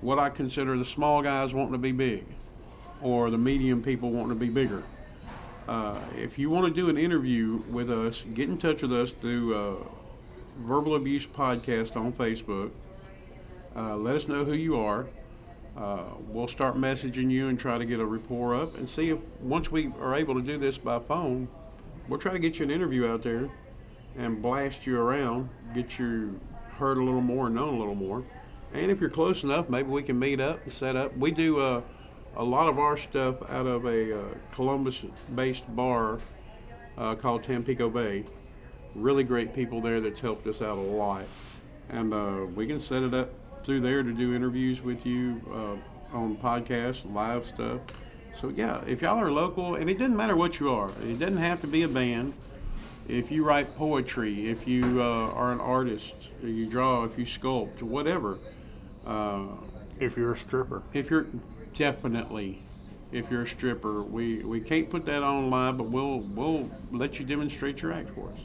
[0.00, 2.24] what I consider the small guys wanting to be big,
[3.00, 4.82] or the medium people wanting to be bigger,
[5.66, 9.12] uh, if you want to do an interview with us, get in touch with us
[9.12, 9.76] through uh,
[10.58, 12.70] Verbal Abuse Podcast on Facebook.
[13.74, 15.06] Uh, let us know who you are.
[15.76, 19.18] Uh, we'll start messaging you and try to get a rapport up and see if
[19.40, 21.48] once we are able to do this by phone,
[22.08, 23.50] we'll try to get you an interview out there
[24.16, 26.40] and blast you around, get you
[26.78, 28.24] heard a little more known a little more.
[28.72, 31.16] And if you're close enough, maybe we can meet up and set up.
[31.16, 31.82] We do uh,
[32.36, 36.18] a lot of our stuff out of a uh, Columbus-based bar
[36.98, 38.24] uh, called Tampico Bay.
[38.94, 41.24] Really great people there that's helped us out a lot,
[41.90, 43.30] and uh, we can set it up
[43.64, 47.80] through there to do interviews with you uh, on podcasts, live stuff.
[48.40, 51.38] So yeah, if y'all are local, and it doesn't matter what you are, it doesn't
[51.38, 52.34] have to be a band.
[53.08, 57.82] If you write poetry, if you uh, are an artist, you draw, if you sculpt,
[57.82, 58.38] whatever.
[59.06, 59.42] Uh,
[60.00, 60.82] If you're a stripper.
[60.94, 61.26] if you're
[61.74, 62.62] definitely,
[63.12, 67.18] if you're a stripper, we, we can't put that on live, but we'll we'll let
[67.18, 68.38] you demonstrate your act for us.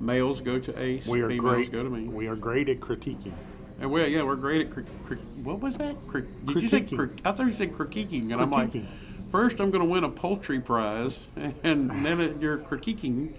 [0.00, 1.72] Males go to Ace, We are females great.
[1.72, 2.08] go to me.
[2.08, 3.32] We are great at critiquing.
[3.80, 5.94] And we yeah, we're great at cri- cri- what was that?
[6.08, 6.96] Cri- did you say Critiquing.
[6.96, 8.72] cri- I thought you said critiquing, and I'm like,
[9.30, 11.16] first I'm going to win a poultry prize,
[11.62, 13.32] and then it, you're critiquing.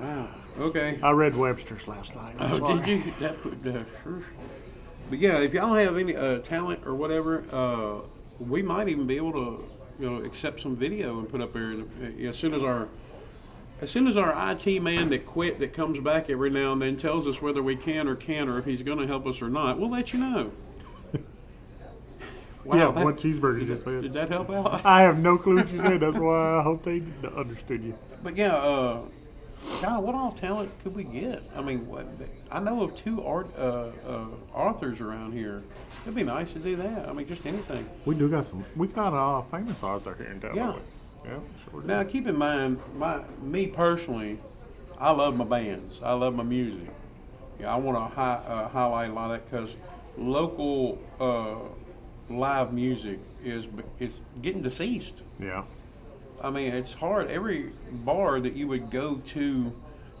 [0.00, 0.28] Wow.
[0.60, 0.98] Okay.
[1.02, 2.36] I read Webster's last night.
[2.38, 2.78] I'm Oh, sorry.
[2.80, 3.12] did you?
[3.20, 4.22] That put uh, sure.
[5.10, 8.00] But yeah, if y'all have any uh, talent or whatever, uh,
[8.38, 9.64] we might even be able to,
[9.98, 11.70] you know, accept some video and put up there.
[11.70, 12.88] And, uh, as soon as our,
[13.80, 16.96] as soon as our IT man that quit that comes back every now and then
[16.96, 19.48] tells us whether we can or can't or if he's going to help us or
[19.48, 20.52] not, we'll let you know.
[22.64, 24.02] Wow, yeah, that- what cheeseburger you did, just said.
[24.02, 24.84] did that help out?
[24.84, 26.00] I have no clue what you said.
[26.00, 27.02] That's why I hope they
[27.34, 27.96] understood you.
[28.22, 29.00] But yeah, uh,
[29.82, 31.42] God, what all talent could we get?
[31.54, 32.06] I mean, what,
[32.50, 35.62] I know of two art uh, uh, authors around here.
[36.02, 37.08] It'd be nice to do that.
[37.08, 37.88] I mean, just anything.
[38.04, 38.64] We do got some.
[38.76, 40.56] We got a famous author here in town.
[40.56, 40.74] Yeah.
[41.24, 41.38] Yeah.
[41.70, 41.82] Sure.
[41.82, 44.38] Now, keep in mind, my me personally,
[44.98, 46.00] I love my bands.
[46.02, 46.88] I love my music.
[47.60, 49.76] Yeah, I want to hi, uh, highlight a lot of that because
[50.16, 51.56] local uh,
[52.32, 53.66] live music is
[53.98, 55.22] is getting deceased.
[55.40, 55.64] Yeah.
[56.42, 57.28] I mean, it's hard.
[57.28, 59.72] Every bar that you would go to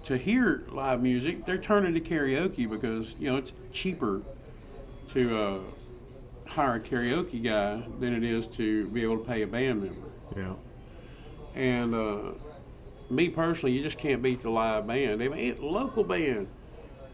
[0.04, 4.22] to hear live music, they're turning to karaoke because you know it's cheaper
[5.12, 5.58] to uh,
[6.46, 10.08] hire a karaoke guy than it is to be able to pay a band member.
[10.36, 10.54] Yeah.
[11.54, 12.32] And uh,
[13.10, 15.22] me personally, you just can't beat the live band.
[15.22, 16.48] I mean, it, local band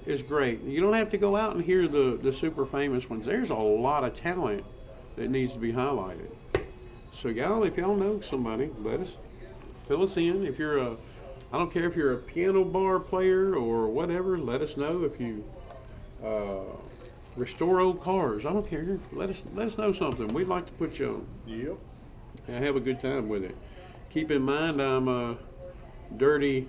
[0.07, 0.62] is great.
[0.62, 3.27] You don't have to go out and hear the the super famous ones.
[3.27, 4.64] There's a lot of talent
[5.17, 6.31] that needs to be highlighted.
[7.20, 9.16] So y'all, if y'all know somebody, let us
[9.88, 10.46] fill us in.
[10.46, 10.96] If you're a,
[11.53, 14.37] I don't care if you're a piano bar player or whatever.
[14.38, 15.44] Let us know if you
[16.24, 16.77] uh,
[17.37, 18.44] restore old cars.
[18.44, 18.98] I don't care.
[19.12, 20.29] Let us let us know something.
[20.29, 21.77] We'd like to put you on Yep.
[22.48, 23.57] and have a good time with it.
[24.11, 25.37] Keep in mind, I'm a
[26.16, 26.68] dirty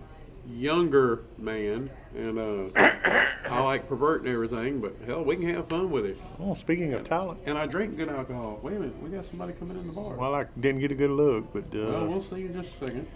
[0.49, 2.81] younger man, and uh,
[3.49, 4.79] I like perverting everything.
[4.81, 6.17] But hell, we can have fun with it.
[6.39, 8.59] Oh, speaking of talent, And I drink good alcohol.
[8.61, 10.15] Wait a minute, we got somebody coming in the bar.
[10.15, 12.85] well, I didn't get a good look, but uh, well, we'll see in just a
[12.87, 13.07] second.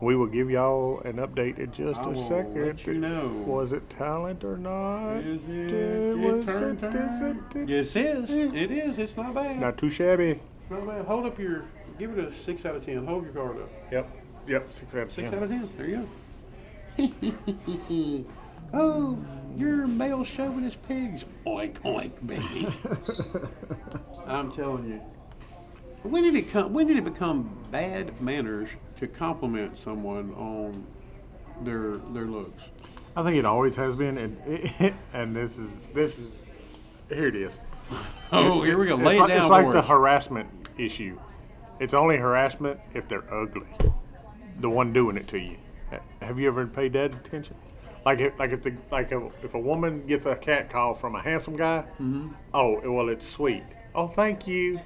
[0.00, 2.66] We will give y'all an update in just I a second.
[2.66, 3.28] let you know.
[3.46, 5.18] Was it talent or not?
[5.18, 5.72] Is it?
[5.72, 6.96] Uh, it was turn, it- turn?
[6.96, 7.20] is
[7.56, 8.52] it- Yes, it is.
[8.52, 8.98] It is.
[8.98, 9.60] It's not bad.
[9.60, 10.40] Not too shabby.
[10.68, 11.04] Not bad.
[11.06, 11.64] Hold up your.
[11.98, 13.06] Give it a six out of ten.
[13.06, 13.70] Hold your card up.
[13.92, 14.10] Yep.
[14.48, 14.72] Yep.
[14.72, 15.38] Six out of Six ten.
[15.38, 15.70] out of ten.
[15.76, 16.08] There you
[16.98, 18.24] go.
[18.74, 19.18] oh,
[19.56, 21.24] you're male chauvinist pigs.
[21.46, 22.68] Oink oink, baby.
[24.26, 25.00] I'm telling you.
[26.02, 26.72] When did it come?
[26.72, 30.86] When did it become bad manners to compliment someone on
[31.62, 32.52] their their looks?
[33.16, 36.32] I think it always has been, and and this is this is
[37.08, 37.58] here it is.
[38.32, 38.96] Oh, here we go.
[38.96, 39.86] Lay it's it like, down It's like the us.
[39.86, 41.20] harassment issue.
[41.78, 43.68] It's only harassment if they're ugly.
[44.58, 45.56] The one doing it to you.
[46.20, 47.54] Have you ever paid that attention?
[48.04, 51.14] Like if, like if the like a, if a woman gets a cat call from
[51.14, 52.28] a handsome guy, Mm-hmm.
[52.52, 53.62] oh well, it's sweet.
[53.94, 54.80] Oh, thank you.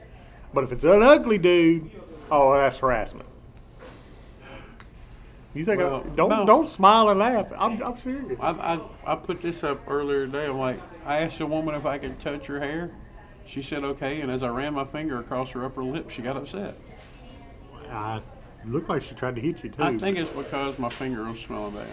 [0.54, 1.90] But if it's an ugly dude,
[2.30, 3.28] oh, that's harassment.
[5.54, 6.46] You think Well, I, don't no.
[6.46, 7.46] don't smile and laugh?
[7.58, 8.38] I'm, I'm serious.
[8.40, 8.80] I, I,
[9.12, 10.46] I put this up earlier today.
[10.46, 12.90] I'm like, I asked a woman if I could touch her hair.
[13.46, 16.36] She said okay, and as I ran my finger across her upper lip, she got
[16.36, 16.76] upset.
[17.90, 18.20] I
[18.66, 19.82] looked like she tried to hit you too.
[19.82, 21.86] I think it's because my finger was smelling bad.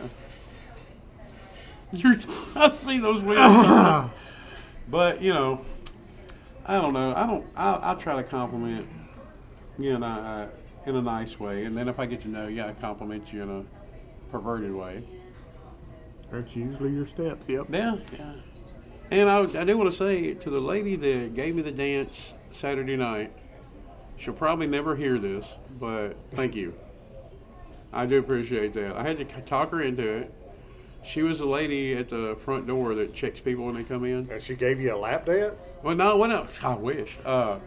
[2.04, 2.16] You're,
[2.56, 4.10] I see those wheels.
[4.90, 5.66] but you know,
[6.66, 7.14] I don't know.
[7.16, 7.46] I don't.
[7.56, 8.88] I, I try to compliment
[9.78, 10.50] you know I, uh,
[10.86, 13.44] in a nice way, and then if I get to know you, I compliment you
[13.44, 13.64] in a
[14.32, 15.04] perverted way.
[16.32, 17.48] That's usually your steps.
[17.48, 17.68] Yep.
[17.72, 18.34] Yeah, yeah.
[19.12, 22.34] And I, I do want to say to the lady that gave me the dance
[22.52, 23.32] Saturday night,
[24.18, 25.46] she'll probably never hear this,
[25.80, 26.74] but thank you.
[27.94, 28.96] I do appreciate that.
[28.96, 30.34] I had to talk her into it.
[31.06, 34.30] She was the lady at the front door that checks people when they come in.
[34.30, 35.62] And she gave you a lap dance?
[35.84, 36.58] Well, no, what else?
[36.64, 37.18] I wish.
[37.24, 37.60] Uh,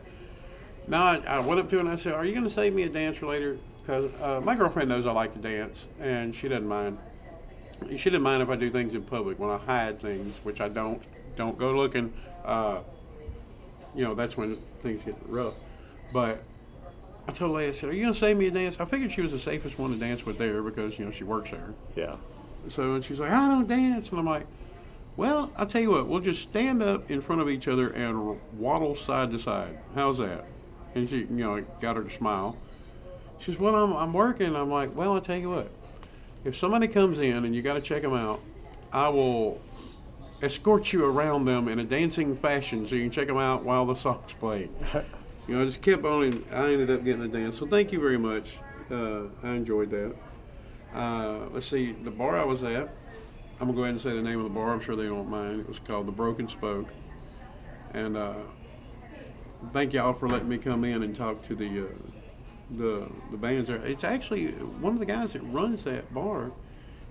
[0.89, 2.75] no, I, I went up to her and I said, "Are you going to save
[2.75, 6.49] me a dancer later?" Because uh, my girlfriend knows I like to dance, and she
[6.49, 6.99] doesn't mind.
[7.91, 10.69] She didn't mind if I do things in public when I hide things, which I
[10.69, 11.03] don't.
[11.37, 12.13] Don't go looking.
[12.45, 12.81] Uh,
[13.95, 15.55] you know, that's when things get rough.
[16.13, 16.43] But
[17.29, 18.85] I told the lady, I said, "Are you going to save me a dance?" I
[18.85, 21.51] figured she was the safest one to dance with there because you know she works
[21.51, 21.75] there.
[21.95, 22.17] Yeah.
[22.71, 24.47] So and she's like, I don't dance, and I'm like,
[25.17, 28.39] well, I'll tell you what, we'll just stand up in front of each other and
[28.53, 29.77] waddle side to side.
[29.95, 30.45] How's that?
[30.95, 32.57] And she, you know, got her to smile.
[33.39, 34.55] She says, well, I'm, I'm working.
[34.55, 35.71] I'm like, well, I'll tell you what,
[36.45, 38.41] if somebody comes in and you got to check them out,
[38.93, 39.61] I will
[40.41, 43.87] escort you around them in a dancing fashion so you can check them out while
[43.87, 44.75] the song's playing.
[45.49, 47.59] You know, I just kept on, and I ended up getting a dance.
[47.59, 48.59] So thank you very much.
[48.91, 50.15] Uh, I enjoyed that.
[50.95, 52.89] Uh, let's see, the bar I was at,
[53.61, 54.73] I'm gonna go ahead and say the name of the bar.
[54.73, 55.61] I'm sure they don't mind.
[55.61, 56.89] It was called the Broken Spoke,
[57.93, 58.35] and uh,
[59.73, 61.89] thank y'all for letting me come in and talk to the uh,
[62.77, 63.85] the the bands there.
[63.85, 66.53] It's actually one of the guys that runs that bar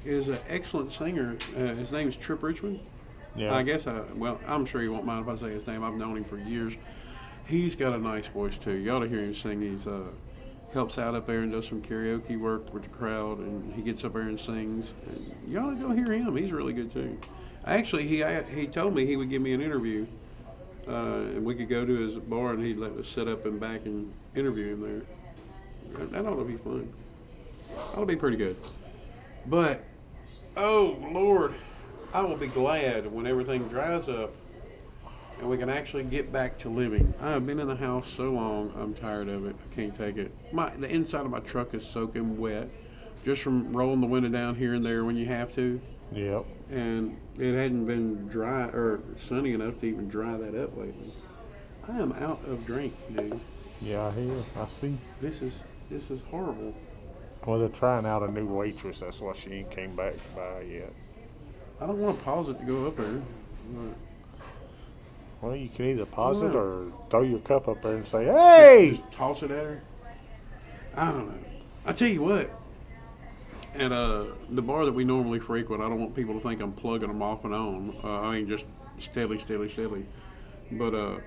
[0.05, 1.37] is an excellent singer.
[1.55, 2.79] Uh, his name is Trip Richmond.
[3.35, 3.53] Yeah.
[3.53, 5.83] I guess I well, I'm sure he won't mind if I say his name.
[5.83, 6.73] I've known him for years.
[7.45, 8.73] He's got a nice voice too.
[8.73, 9.61] You ought to hear him sing.
[9.61, 10.03] He's uh,
[10.77, 14.03] helps out up there and does some karaoke work with the crowd, and he gets
[14.03, 14.93] up there and sings.
[15.07, 16.35] And you ought to go hear him.
[16.35, 17.17] He's really good too.
[17.65, 20.05] Actually, he he told me he would give me an interview,
[20.87, 20.91] uh,
[21.33, 23.85] and we could go to his bar, and he'd let us sit up and back
[23.85, 25.05] and interview him
[25.89, 26.05] there.
[26.11, 26.93] That ought to be fun.
[27.89, 28.55] That'll be pretty good.
[29.47, 29.83] But
[30.55, 31.55] oh Lord,
[32.13, 34.29] I will be glad when everything dries up
[35.39, 37.13] and we can actually get back to living.
[37.21, 39.56] I have been in the house so long, I'm tired of it.
[39.71, 40.32] I can't take it.
[40.52, 42.69] My the inside of my truck is soaking wet
[43.23, 45.82] just from rolling the window down here and there when you have to.
[46.13, 46.45] Yep.
[46.71, 51.13] And it hadn't been dry or sunny enough to even dry that up lately.
[51.88, 53.39] I am out of drink, dude.
[53.82, 54.43] Yeah, I hear.
[54.58, 54.97] I see.
[55.21, 56.73] This is this is horrible.
[57.45, 59.00] Well, they're trying out a new waitress.
[59.00, 60.91] That's why she ain't came back by yet.
[61.80, 63.21] I don't want to pause it to go up there.
[63.73, 63.95] but
[65.41, 68.91] Well, you can either pause it or throw your cup up there and say, "Hey."
[68.97, 69.82] Just toss it at her.
[70.95, 71.39] I don't know.
[71.86, 72.50] I tell you what.
[73.76, 76.73] At uh, the bar that we normally frequent, I don't want people to think I'm
[76.73, 77.95] plugging them off and on.
[78.04, 78.65] Uh, I mean, just
[78.97, 80.06] steadily, steadily, steadily.
[80.71, 81.17] But uh,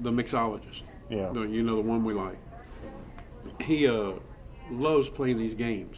[0.00, 1.30] the mixologist, Yeah.
[1.30, 2.36] the, you know, the one we like,
[3.60, 4.14] he uh,
[4.72, 5.96] loves playing these games.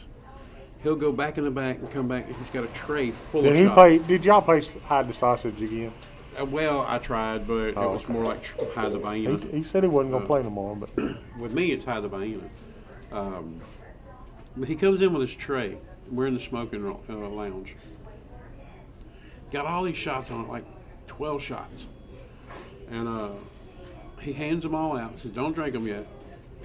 [0.83, 3.43] He'll go back in the back and come back, and he's got a tray full
[3.43, 3.75] Did of he shots.
[3.75, 3.99] play?
[3.99, 5.93] Did y'all play hide the sausage again?
[6.39, 8.13] Uh, well, I tried, but it Oh, was okay.
[8.13, 9.51] more like hide the He, vein.
[9.51, 10.91] he said he wasn't gonna Uh, play no more, but
[11.39, 12.43] With me, it's high the Vienna.
[13.13, 13.61] Um,
[14.57, 15.79] but he comes in with his tray.
[16.11, 17.77] We're in the smoking uh, lounge.
[19.53, 20.65] Got all these shots on it, like
[21.09, 21.87] 12 shots.
[22.91, 23.31] And uh,
[24.21, 25.19] he hands them all out.
[25.21, 26.07] Says, "Don't drink them yet."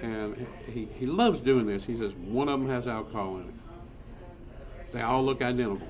[0.02, 1.84] And he, he loves doing this.
[1.84, 3.54] He says one of them has alcohol in it.
[4.92, 5.86] They all look identical.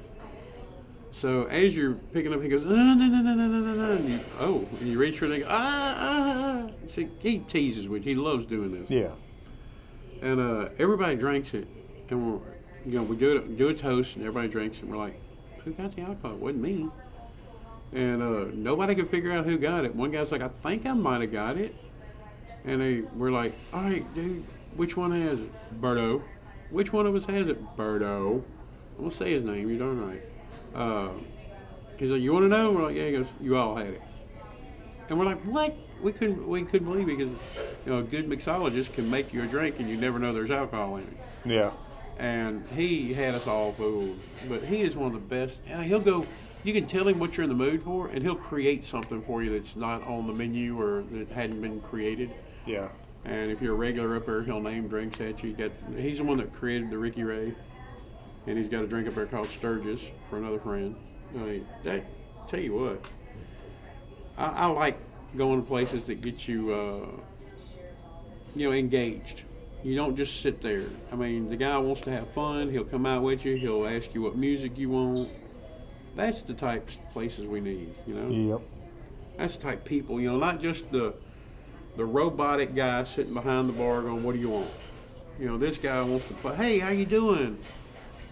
[1.20, 4.08] So as you're picking up, he goes, ah, no, no, no, no, no, no, and
[4.08, 6.70] you, oh, and you reach for it, and go, ah, ah, ah.
[6.94, 8.90] Like, he teases with, he loves doing this.
[8.90, 9.12] Yeah.
[10.20, 11.66] And uh, everybody drinks it,
[12.10, 12.40] and we're,
[12.84, 15.18] you know, we do, it, do a toast, and everybody drinks it, and we're like,
[15.64, 16.32] who got the alcohol?
[16.32, 16.88] It wasn't me.
[17.92, 19.94] And uh, nobody could figure out who got it.
[19.94, 21.74] One guy's like, I think I might have got it.
[22.66, 24.44] And they were like, all right, dude,
[24.76, 25.80] which one has it?
[25.80, 26.22] Birdo.
[26.70, 27.76] Which one of us has it?
[27.76, 28.42] Birdo.
[28.96, 30.22] I'm going to say his name, you're darn right.
[30.76, 31.08] Uh,
[31.96, 32.70] he's like, you want to know?
[32.70, 33.06] We're like, yeah.
[33.06, 34.02] He goes, you all had it.
[35.08, 35.74] And we're like, what?
[36.02, 37.34] We couldn't, we couldn't believe it because,
[37.86, 40.50] you know, a good mixologist can make you a drink and you never know there's
[40.50, 41.16] alcohol in it.
[41.46, 41.70] Yeah.
[42.18, 44.18] And he had us all fooled.
[44.48, 45.60] But he is one of the best.
[45.64, 46.26] He'll go,
[46.64, 49.42] you can tell him what you're in the mood for, and he'll create something for
[49.42, 52.30] you that's not on the menu or that hadn't been created.
[52.66, 52.88] Yeah.
[53.24, 55.52] And if you're a regular up there, he'll name drinks at you.
[55.52, 57.54] Get he's the one that created the Ricky Ray,
[58.46, 60.94] and he's got a drink up there called Sturgis for another friend.
[61.34, 62.04] I mean, that
[62.48, 63.04] tell you what,
[64.38, 64.96] I, I like
[65.36, 67.06] going to places that get you, uh,
[68.54, 69.42] you know, engaged.
[69.82, 70.86] You don't just sit there.
[71.12, 72.70] I mean, the guy wants to have fun.
[72.70, 73.56] He'll come out with you.
[73.56, 75.28] He'll ask you what music you want.
[76.16, 77.94] That's the type of places we need.
[78.06, 78.60] You know Yep.
[79.36, 81.14] that's the type of people, you know, not just the
[81.96, 84.70] the robotic guy sitting behind the bar going, "What do you want?"
[85.38, 86.56] You know, this guy wants to play.
[86.56, 87.58] Hey, how you doing?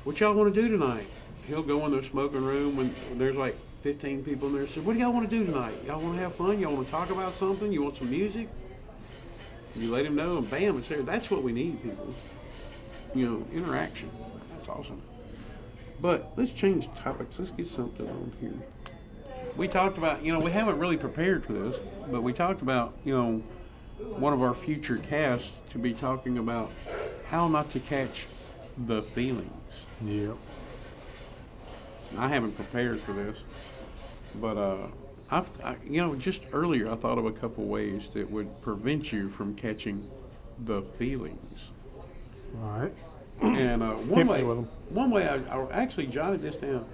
[0.05, 1.07] What y'all want to do tonight?
[1.47, 4.67] He'll go in their smoking room when there's like 15 people in there.
[4.67, 5.75] Says, "What do y'all want to do tonight?
[5.87, 6.59] Y'all want to have fun?
[6.61, 7.73] Y'all want to talk about something?
[7.73, 8.49] You want some music?"
[9.77, 11.03] You let him know, and bam, it's there.
[11.03, 12.15] That's what we need, people.
[13.13, 14.09] You know, interaction.
[14.53, 15.03] That's awesome.
[16.01, 17.39] But let's change topics.
[17.39, 18.55] Let's get something on here
[19.57, 21.79] we talked about, you know, we haven't really prepared for this,
[22.11, 23.43] but we talked about, you know,
[24.19, 26.71] one of our future casts to be talking about
[27.29, 28.27] how not to catch
[28.87, 29.53] the feelings.
[30.05, 30.37] Yep.
[32.17, 33.39] I haven't prepared for this,
[34.37, 34.87] but uh,
[35.31, 39.13] I've, I, you know, just earlier I thought of a couple ways that would prevent
[39.13, 40.09] you from catching
[40.65, 41.71] the feelings.
[42.63, 42.93] All right.
[43.43, 46.87] And uh, one way, one way I, I actually jotted this down.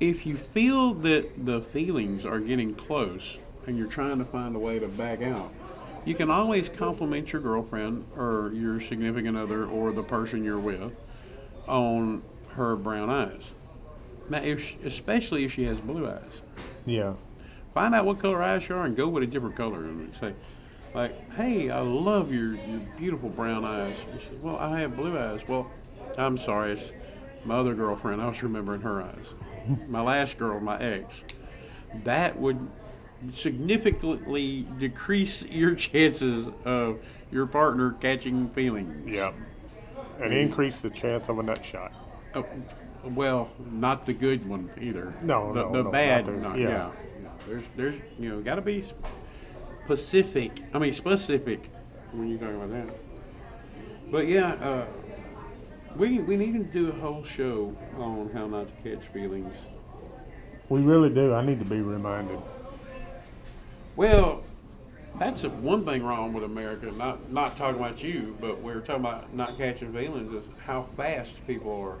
[0.00, 4.58] If you feel that the feelings are getting close and you're trying to find a
[4.58, 5.52] way to back out,
[6.04, 10.92] you can always compliment your girlfriend or your significant other or the person you're with
[11.68, 12.22] on
[12.54, 13.42] her brown eyes.
[14.28, 16.40] Now, if she, especially if she has blue eyes,
[16.86, 17.14] Yeah.
[17.74, 20.34] find out what color eyes you are and go with a different color and say,
[20.94, 23.96] like, hey, I love your, your beautiful brown eyes.
[24.10, 25.40] And she says, well, I have blue eyes.
[25.46, 25.70] Well,
[26.18, 26.92] I'm sorry, it's
[27.44, 28.20] my other girlfriend.
[28.20, 29.24] I was remembering her eyes.
[29.88, 31.22] my last girl, my ex.
[32.04, 32.58] That would
[33.32, 36.98] significantly decrease your chances of
[37.32, 39.08] your partner catching feelings.
[39.08, 39.34] Yep.
[40.22, 41.92] And increase the chance of a nut shot.
[42.34, 42.46] Oh,
[43.04, 45.14] well, not the good one either.
[45.22, 46.26] No, the, no, the no, bad.
[46.26, 46.68] not the- not- yeah.
[46.68, 46.90] yeah.
[47.46, 48.84] There's, there's, you know, got to be
[49.84, 50.52] specific.
[50.74, 51.70] I mean, specific
[52.12, 52.88] when you talk about that.
[54.10, 54.86] But yeah, uh,
[55.96, 59.54] we we need to do a whole show on how not to catch feelings.
[60.68, 61.32] We really do.
[61.34, 62.38] I need to be reminded.
[63.96, 64.42] Well,
[65.18, 66.90] that's one thing wrong with America.
[66.90, 70.32] Not not talking about you, but we're talking about not catching feelings.
[70.32, 71.98] Is how fast people are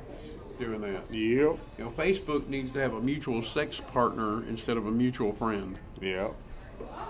[0.58, 1.02] doing that.
[1.10, 1.10] Yep.
[1.12, 5.78] You know, Facebook needs to have a mutual sex partner instead of a mutual friend.
[6.00, 6.34] Yep.
[6.80, 7.04] Uh,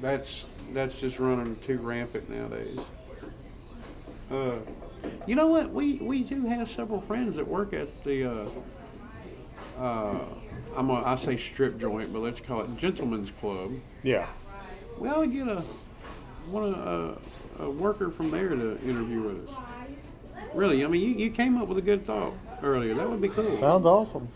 [0.00, 2.78] that's that's just running too rampant nowadays.
[4.30, 4.56] Uh,
[5.26, 5.72] you know what?
[5.72, 8.24] We we do have several friends that work at the.
[8.24, 8.48] Uh,
[9.78, 10.24] uh,
[10.76, 13.72] I'm a, I say strip joint, but let's call it gentlemen's club.
[14.02, 14.26] Yeah.
[15.02, 15.62] We ought to get a
[16.48, 17.18] one a,
[17.64, 19.54] a worker from there to interview with us.
[20.54, 22.94] Really, I mean, you, you came up with a good thought earlier.
[22.94, 23.58] That would be cool.
[23.58, 24.28] Sounds awesome.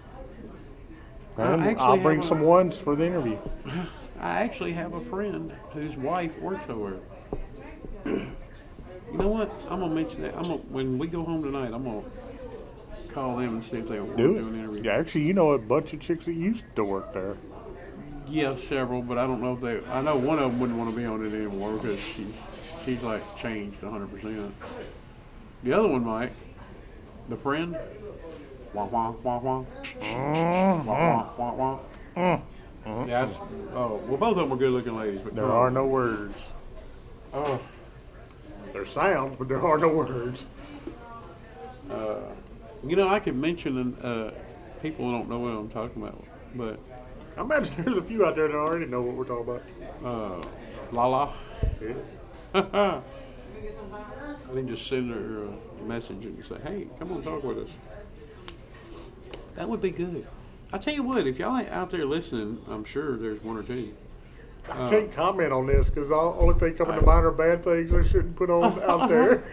[1.38, 3.38] I And actually I'll bring a- some ones for the interview.
[4.20, 6.96] I actually have a friend whose wife works over.
[8.05, 8.14] there.
[9.12, 9.52] You know what?
[9.70, 10.35] I'm gonna mention that.
[10.37, 11.72] I'm gonna, when we go home tonight.
[11.72, 12.02] I'm gonna
[13.09, 14.83] call them and see if they want to Do do an interview.
[14.83, 17.37] Yeah, actually, you know a bunch of chicks that used to work there.
[18.29, 19.91] Yeah, several, but I don't know if they.
[19.91, 22.27] I know one of them wouldn't want to be on it anymore because she,
[22.85, 24.07] she's like changed 100.
[24.11, 24.55] percent
[25.62, 26.33] The other one might.
[27.29, 27.77] The friend.
[28.73, 29.65] Wah wah wah wah.
[30.03, 31.79] Wah wah wah
[32.16, 32.41] wah.
[32.87, 33.39] Yeah, that's,
[33.74, 36.37] oh well, both of them are good-looking ladies, but There are no words.
[37.35, 37.61] Oh,
[38.72, 40.47] There's sounds, but there are no words.
[41.91, 42.16] Uh,
[42.87, 44.31] you know, I could mention an uh,
[44.83, 46.22] people don't know what I'm talking about,
[46.55, 46.79] but
[47.37, 49.61] I imagine there's a few out there that already know what we're talking
[50.03, 50.05] about.
[50.05, 50.43] uh,
[50.93, 51.34] Lala.
[51.80, 51.93] Yeah.
[52.55, 53.01] I
[54.55, 57.70] can just send her a message and say, "Hey, come on, talk with us."
[59.57, 60.26] That would be good.
[60.72, 63.62] I tell you what, if y'all ain't out there listening, I'm sure there's one or
[63.62, 63.95] two.
[64.70, 67.62] I can't comment on this because all the only thing coming to mind are bad
[67.64, 69.45] things I shouldn't put on out there.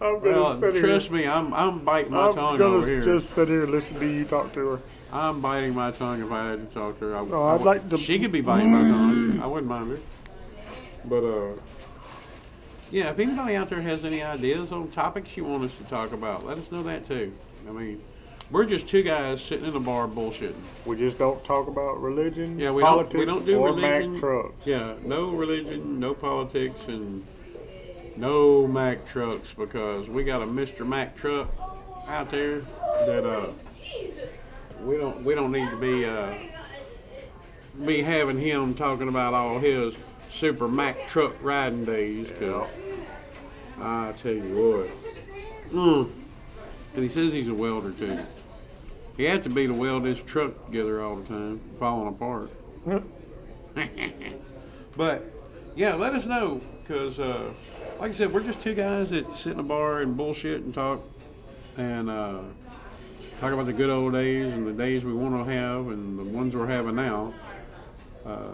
[0.00, 1.16] I'm gonna Well, sit trust here.
[1.16, 4.24] me, I'm I'm biting my I'm tongue gonna just sit here and listen to you
[4.24, 4.80] talk to her.
[5.14, 7.16] I'm biting my tongue if I had to talk to her.
[7.16, 9.40] I, Oh, I I'd would- like to- She could be biting my tongue.
[9.40, 9.98] I wouldn't mind her.
[11.04, 11.52] But uh,
[12.90, 13.10] yeah.
[13.10, 16.44] If anybody out there has any ideas on topics you want us to talk about,
[16.44, 17.32] let us know that too.
[17.68, 18.02] I mean,
[18.50, 20.54] we're just two guys sitting in a bar bullshitting.
[20.84, 24.12] We just don't talk about religion, Yeah, we politics, don't we don't do or religion.
[24.12, 24.54] Mack trucks.
[24.66, 27.24] Yeah, no religion, no politics, and
[28.16, 30.84] no Mack trucks because we got a Mr.
[30.86, 31.48] Mack truck
[32.08, 32.60] out there
[33.06, 33.46] that uh
[34.84, 36.34] we don't we don't need to be uh
[37.84, 39.94] be having him talking about all his
[40.32, 42.28] super Mack truck riding days.
[42.38, 42.68] 'cause
[43.80, 46.10] I tell you what, mm.
[46.94, 48.20] and he says he's a welder too.
[49.16, 52.50] He had to be to weld his truck together all the time, falling apart.
[54.96, 55.24] but
[55.76, 57.52] yeah, let us know because, uh,
[57.98, 60.72] like I said, we're just two guys that sit in a bar and bullshit and
[60.74, 61.00] talk
[61.76, 62.40] and uh,
[63.40, 66.24] talk about the good old days and the days we want to have and the
[66.24, 67.34] ones we're having now.
[68.24, 68.52] Uh,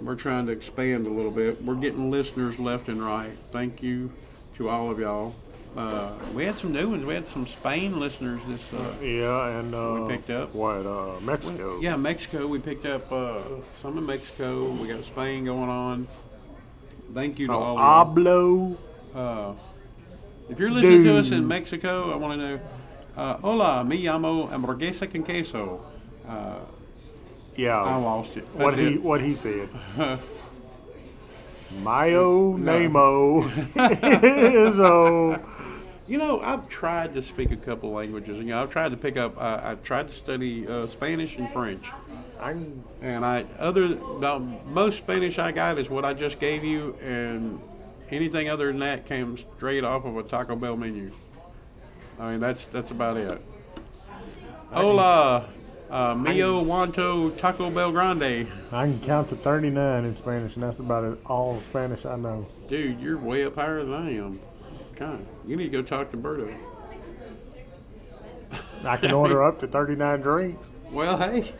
[0.00, 1.62] we're trying to expand a little bit.
[1.64, 3.32] We're getting listeners left and right.
[3.52, 4.10] Thank you
[4.56, 5.34] to all of y'all.
[5.76, 7.04] Uh, we had some new ones.
[7.04, 8.60] We had some Spain listeners this.
[8.72, 10.54] Uh, Yeah, and uh, we picked up.
[10.54, 10.86] what?
[10.86, 11.80] Uh, Mexico.
[11.80, 12.46] yeah, Mexico.
[12.46, 13.40] We picked up uh,
[13.82, 14.70] some in Mexico.
[14.70, 16.08] We got Spain going on.
[17.12, 18.76] Thank you to all of hablo.
[19.14, 19.52] Uh,
[20.48, 22.60] if you're listening to us in Mexico, I want to know.
[23.16, 25.80] Uh, Hola, me llamo hamburguesa con queso.
[26.28, 26.58] Uh,
[27.56, 27.80] Yeah.
[27.80, 28.44] I lost it.
[28.52, 29.02] what he it.
[29.02, 29.68] what he said.
[31.82, 33.44] Mayo Namo
[34.22, 35.38] is oh
[36.06, 38.36] You know, I've tried to speak a couple languages.
[38.36, 39.36] You know, I've tried to pick up.
[39.38, 41.90] Uh, I've tried to study uh, Spanish and French.
[42.38, 46.94] I'm And I other the most Spanish I got is what I just gave you,
[47.02, 47.58] and
[48.10, 51.10] anything other than that came straight off of a Taco Bell menu.
[52.18, 53.40] I mean, that's that's about it.
[54.72, 55.46] Hola,
[55.90, 58.46] uh, mio wanto Taco Bell Grande.
[58.72, 62.16] I can count to thirty nine in Spanish, and that's about it, all Spanish I
[62.16, 62.46] know.
[62.68, 64.40] Dude, you're way up higher than I am.
[64.96, 66.54] God, you need to go talk to Berto.
[68.84, 70.68] I can order up to thirty nine drinks.
[70.88, 71.52] Well, hey.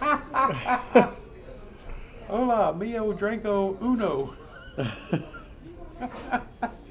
[2.26, 4.34] Hola, mio dranko uno.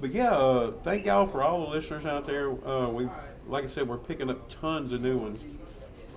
[0.00, 2.50] but yeah, uh, thank y'all for all the listeners out there.
[2.66, 3.08] Uh, we,
[3.48, 5.40] like I said, we're picking up tons of new ones.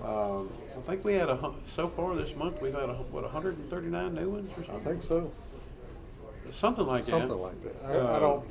[0.04, 4.14] Um, I think we had a so far this month we've had a, what 139
[4.14, 5.30] new ones or I something, think so.
[6.52, 7.10] something like that.
[7.10, 7.84] Something like that.
[7.84, 8.44] I, I Uh, don't.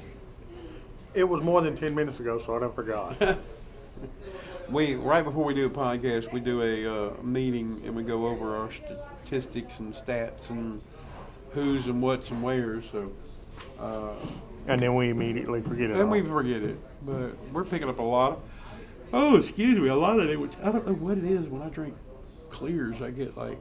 [1.15, 3.38] It was more than ten minutes ago, so I done forgot.
[4.69, 8.27] We right before we do a podcast, we do a uh, meeting and we go
[8.27, 10.80] over our statistics and stats and
[11.53, 12.84] who's and what's and where's.
[12.91, 13.11] So,
[13.80, 14.13] uh,
[14.67, 15.93] and then we immediately forget it.
[15.93, 16.09] and all.
[16.09, 18.34] we forget it, but we're picking up a lot.
[18.34, 18.39] Of,
[19.13, 20.39] oh, excuse me, a lot of it.
[20.39, 21.47] Which I don't know what it is.
[21.47, 21.95] When I drink
[22.49, 23.59] clears, I get like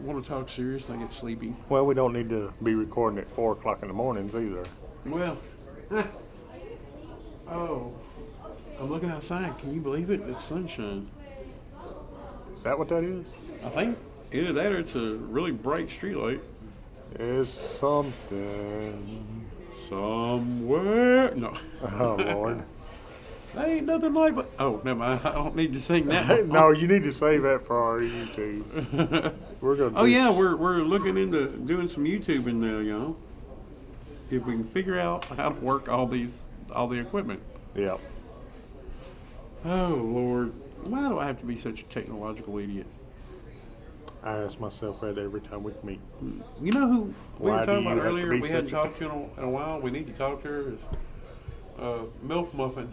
[0.00, 1.54] want to talk serious and I get sleepy.
[1.68, 4.64] Well, we don't need to be recording at four o'clock in the mornings either.
[5.04, 5.38] Well,
[7.48, 7.92] oh,
[8.78, 9.56] I'm looking outside.
[9.58, 10.20] Can you believe it?
[10.28, 11.08] It's sunshine.
[12.52, 13.26] Is that what that is?
[13.64, 13.98] I think
[14.32, 16.40] either that or it's a really bright street light.
[17.18, 19.46] Is something.
[19.88, 21.34] Somewhere.
[21.34, 21.56] No.
[21.82, 22.62] Oh Lord.
[23.54, 24.50] That ain't nothing like but.
[24.58, 25.20] Oh, never mind.
[25.24, 26.46] I don't need to sing that.
[26.48, 29.34] no, you need to save that for our YouTube.
[29.60, 29.98] We're gonna.
[29.98, 30.30] oh, yeah.
[30.30, 33.16] We're, we're looking into doing some YouTubing now, y'all.
[34.30, 37.40] If we can figure out how to work all these, all the equipment.
[37.74, 37.96] Yeah.
[39.64, 40.52] Oh, Lord.
[40.84, 42.86] Why do I have to be such a technological idiot?
[44.26, 46.00] I ask myself that every time we meet.
[46.60, 47.00] You know who
[47.38, 48.30] we Why were do talking you about have to earlier?
[48.30, 49.80] be We hadn't such a- talked to in a, in a while.
[49.80, 50.60] We need to talk to her.
[50.72, 50.78] Is,
[51.78, 52.92] uh, Milk Muffin.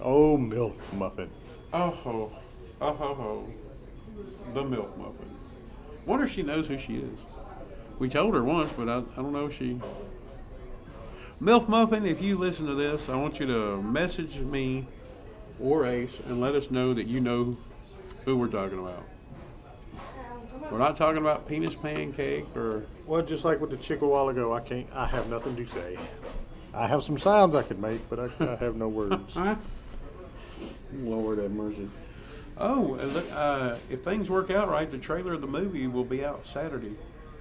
[0.00, 1.28] Oh, milk muffin.
[1.74, 2.32] Oh ho,
[2.80, 3.48] oh ho ho,
[4.54, 5.30] the milk muffin.
[6.06, 7.18] Wonder if she knows who she is.
[7.98, 9.78] We told her once, but I, I don't know if she.
[11.38, 14.86] Milk muffin, if you listen to this, I want you to message me
[15.60, 17.52] or Ace and let us know that you know
[18.24, 19.04] who we're talking about.
[20.70, 24.28] We're not talking about penis pancake or Well, just like with the chick a while
[24.28, 24.86] ago, I can't.
[24.94, 25.98] I have nothing to say.
[26.72, 29.34] I have some sounds I could make, but I, I have no words.
[29.34, 29.56] Huh?
[30.92, 31.88] Lord have mercy.
[32.58, 36.04] Oh, and look, uh, if things work out right, the trailer of the movie will
[36.04, 36.94] be out Saturday,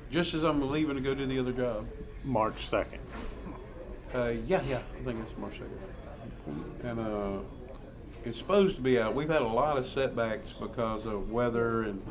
[0.10, 1.88] just as I'm leaving to go do the other job.
[2.24, 3.00] March second.
[4.16, 5.80] Uh, yeah, yeah, I think it's March second.
[6.84, 7.40] And uh,
[8.24, 9.14] it's supposed to be out.
[9.14, 12.02] We've had a lot of setbacks because of weather and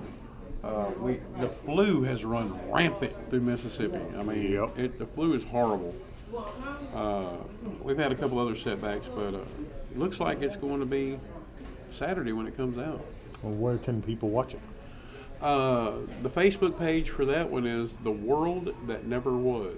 [0.64, 4.00] uh, we the flu has run rampant through Mississippi.
[4.16, 4.78] I mean, Yep.
[4.78, 5.94] it, the flu is horrible.
[6.94, 7.28] Uh,
[7.82, 9.38] we've had a couple other setbacks, but uh,
[9.90, 11.18] it looks like it's going to be
[11.90, 13.04] Saturday when it comes out.
[13.42, 14.60] Well, where can people watch it?
[15.40, 15.92] Uh,
[16.22, 19.76] the Facebook page for that one is The World That Never Was.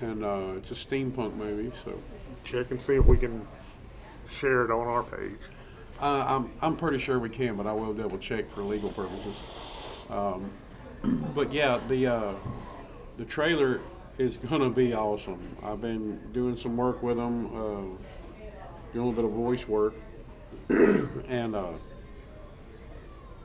[0.00, 1.92] And uh, it's a steampunk movie, so
[2.42, 3.46] Check and see if we can
[4.28, 5.36] share it on our page.
[6.00, 9.36] Uh, I'm, I'm pretty sure we can, but I will double check for legal purposes.
[10.08, 10.50] Um,
[11.34, 12.34] but yeah, the, uh,
[13.16, 13.80] the trailer
[14.18, 15.56] is to be awesome.
[15.62, 17.80] I've been doing some work with them, uh,
[18.92, 19.94] doing a little bit of voice work,
[20.68, 21.72] and uh,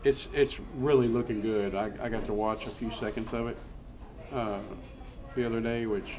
[0.04, 1.76] it's it's really looking good.
[1.76, 3.58] I, I got to watch a few seconds of it
[4.34, 4.60] uh,
[5.36, 6.16] the other day, which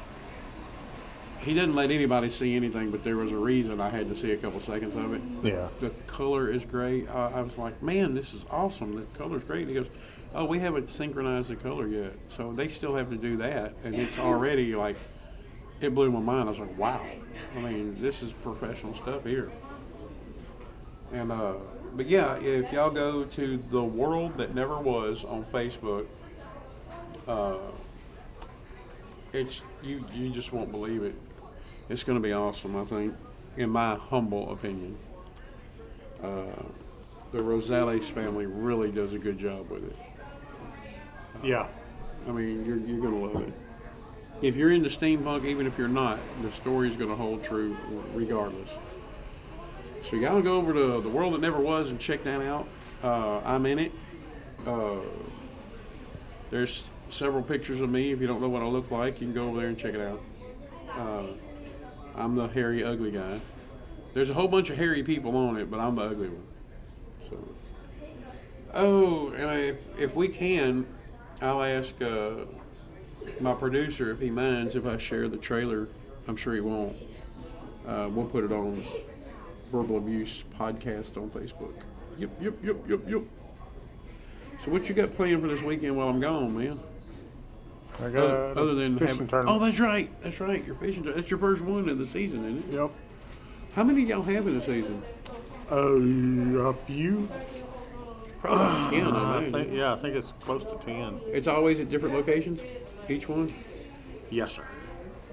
[1.39, 4.31] he didn't let anybody see anything, but there was a reason I had to see
[4.31, 5.21] a couple seconds of it.
[5.43, 5.67] Yeah.
[5.79, 7.09] The color is great.
[7.09, 8.95] I, I was like, man, this is awesome.
[8.95, 9.67] The color's great.
[9.67, 9.89] And he goes,
[10.35, 13.95] oh, we haven't synchronized the color yet, so they still have to do that, and
[13.95, 14.97] it's already like,
[15.79, 16.47] it blew my mind.
[16.47, 17.05] I was like, wow.
[17.55, 19.51] I mean, this is professional stuff here.
[21.13, 21.53] And uh,
[21.95, 26.05] but yeah, if y'all go to the world that never was on Facebook,
[27.27, 27.57] uh,
[29.33, 31.15] it's you you just won't believe it.
[31.89, 33.13] It's going to be awesome, I think,
[33.55, 34.97] in my humble opinion.
[36.21, 36.43] Uh,
[37.31, 39.95] the Rosales family really does a good job with it.
[41.43, 41.67] Yeah.
[42.27, 43.53] I mean, you're you're going to love it.
[44.41, 47.75] If you're into steampunk, even if you're not, the story is going to hold true
[48.13, 48.69] regardless.
[50.09, 52.67] So y'all go over to the world that never was and check that out.
[53.03, 53.91] Uh, I'm in it.
[54.65, 54.97] Uh,
[56.49, 58.11] there's several pictures of me.
[58.11, 59.93] If you don't know what I look like, you can go over there and check
[59.93, 60.21] it out.
[62.17, 63.39] I'm the hairy, ugly guy.
[64.13, 66.47] There's a whole bunch of hairy people on it, but I'm the ugly one.
[67.29, 67.47] So,
[68.73, 70.87] oh, and if, if we can,
[71.41, 72.45] I'll ask uh,
[73.39, 75.87] my producer if he minds if I share the trailer.
[76.27, 76.95] I'm sure he won't.
[77.87, 78.83] Uh, we'll put it on
[79.71, 81.73] Verbal Abuse Podcast on Facebook.
[82.17, 83.21] Yep, yep, yep, yep, yep.
[84.63, 86.79] So what you got planned for this weekend while I'm gone, man?
[87.99, 89.61] I got Other, other than fishing having, tournament.
[89.61, 90.63] oh, that's right, that's right.
[90.65, 91.03] Your fishing.
[91.03, 92.77] tour- That's your first one of the season, isn't it?
[92.79, 92.91] Yep.
[93.73, 95.01] How many y'all have in the season?
[95.71, 95.75] Uh,
[96.69, 97.27] a few.
[98.41, 99.51] Probably ten, I I imagine.
[99.53, 101.19] think, yeah, I think it's close to ten.
[101.27, 102.61] It's always at different locations,
[103.09, 103.53] each one.
[104.29, 104.65] Yes, sir.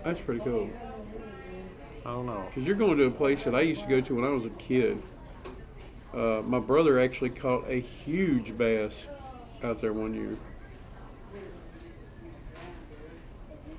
[0.03, 0.71] That's pretty cool.
[2.07, 2.45] I don't know.
[2.49, 4.47] Because you're going to a place that I used to go to when I was
[4.47, 5.03] a kid.
[6.15, 9.07] Uh, my brother actually caught a huge bass
[9.63, 10.37] out there one year.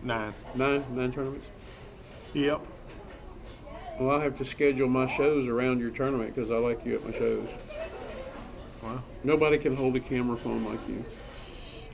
[0.06, 0.36] Nine.
[0.54, 1.48] Nine, nine tournaments.
[2.34, 2.62] Yep.
[4.00, 7.04] Well, I'll have to schedule my shows around your tournament because I like you at
[7.04, 7.48] my shows.
[8.84, 11.04] Well, Nobody can hold a camera phone like you.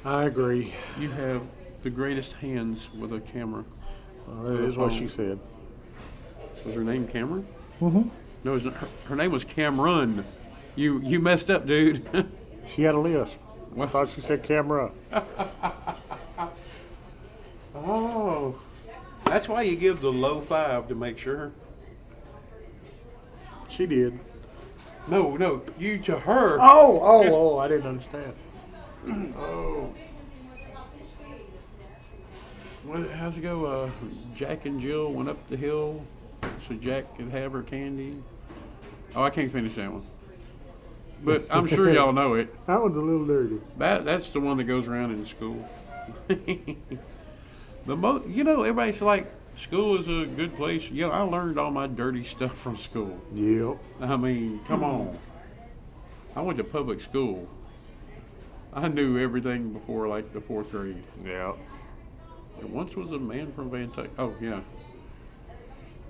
[0.04, 0.74] I agree.
[1.00, 1.42] You have
[1.84, 3.64] the greatest hands with a camera.
[4.28, 5.40] Well, that is what she said.
[6.66, 7.48] Was her name Cameron?
[7.80, 8.10] Mm-hmm.
[8.44, 10.26] No, it's not, her, her name was Cameron.
[10.76, 12.06] You you messed up, dude.
[12.70, 13.38] She had a lisp.
[13.78, 14.92] I thought she said camera.
[17.86, 18.56] oh,
[19.26, 21.52] that's why you give the low five to make sure.
[23.70, 24.20] She did.
[25.08, 26.58] No, no, you to her.
[26.60, 27.58] Oh, oh, oh!
[27.58, 28.34] I didn't understand.
[29.38, 29.94] Oh.
[32.84, 33.66] What, how's it go?
[33.66, 33.90] Uh,
[34.36, 36.04] Jack and Jill went up the hill
[36.68, 38.18] so Jack could have her candy.
[39.16, 40.06] Oh, I can't finish that one.
[41.24, 42.54] But I'm sure y'all know it.
[42.66, 43.60] That one's a little dirty.
[43.78, 45.70] That that's the one that goes around in school.
[47.86, 50.90] the mo, you know, everybody's like, school is a good place.
[50.90, 53.20] You know, I learned all my dirty stuff from school.
[53.34, 53.78] Yep.
[54.02, 55.18] I mean, come on.
[56.36, 57.48] I went to public school.
[58.74, 61.04] I knew everything before like the fourth grade.
[61.26, 61.58] Yep.
[62.58, 64.10] There once was a man from Vantuck.
[64.18, 64.62] Oh yeah.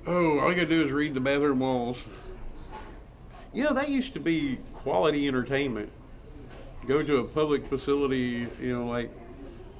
[0.05, 2.03] Oh, all you gotta do is read the bathroom walls.
[3.53, 5.91] You know, that used to be quality entertainment.
[6.87, 9.11] Go to a public facility, you know, like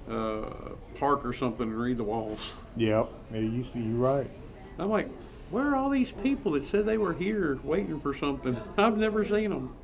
[0.09, 2.51] uh, park or something, and read the walls.
[2.77, 3.09] Yep.
[3.33, 4.29] Yeah, you see, you right.
[4.77, 5.09] I'm like,
[5.49, 8.55] where are all these people that said they were here waiting for something?
[8.77, 9.75] I've never seen them.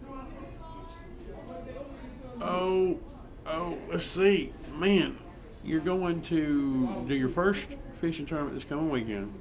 [2.39, 2.99] Oh,
[3.47, 4.53] oh, let's see.
[4.77, 5.17] Man,
[5.63, 7.67] you're going to do your first
[7.99, 9.33] fishing tournament this coming weekend.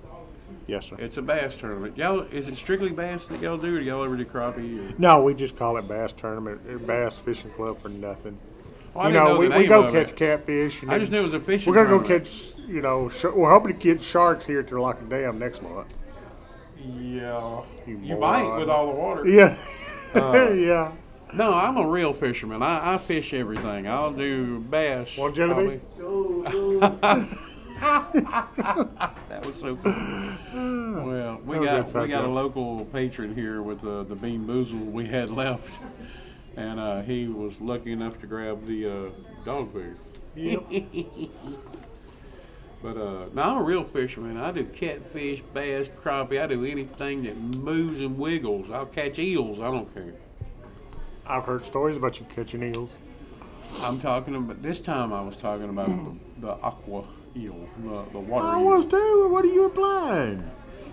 [0.67, 0.97] Yes, sir.
[0.99, 1.99] It's a bass tournament.
[1.99, 4.93] Y'all, is it strictly bass that y'all do, or do y'all ever do crappie?
[4.93, 4.95] Or?
[4.99, 8.39] No, we just call it Bass Tournament, Bass Fishing Club for nothing.
[8.97, 10.17] Well, you didn't know, know we, we go catch it.
[10.17, 10.83] catfish.
[10.83, 13.25] And I just knew it was a fishing We're gonna go catch, you know, sh-
[13.25, 15.93] we're hoping to get sharks here to Lock and Dam next month.
[16.79, 17.63] Yeah.
[17.87, 19.27] You You might with all the water.
[19.29, 19.57] Yeah.
[20.15, 20.93] Uh, yeah.
[21.35, 22.63] No, I'm a real fisherman.
[22.63, 23.87] I, I fish everything.
[23.87, 25.15] I'll do bass.
[25.19, 27.29] Want jelly probably.
[27.81, 29.93] That was so cool.
[31.07, 35.05] Well, we got we got a local patron here with uh, the bean boozle we
[35.07, 35.79] had left,
[36.57, 39.11] and uh, he was lucky enough to grab the uh,
[39.45, 39.97] dog food.
[40.35, 40.65] Yep.
[42.83, 44.37] But uh, now I'm a real fisherman.
[44.37, 46.41] I do catfish, bass, crappie.
[46.41, 48.71] I do anything that moves and wiggles.
[48.71, 49.61] I'll catch eels.
[49.61, 50.13] I don't care.
[51.27, 52.97] I've heard stories about you catching eels.
[53.81, 55.13] I'm talking about this time.
[55.13, 57.05] I was talking about the, the aqua
[57.37, 58.67] eel, the, the water I eel.
[58.67, 59.29] was too.
[59.31, 60.49] What are you implying?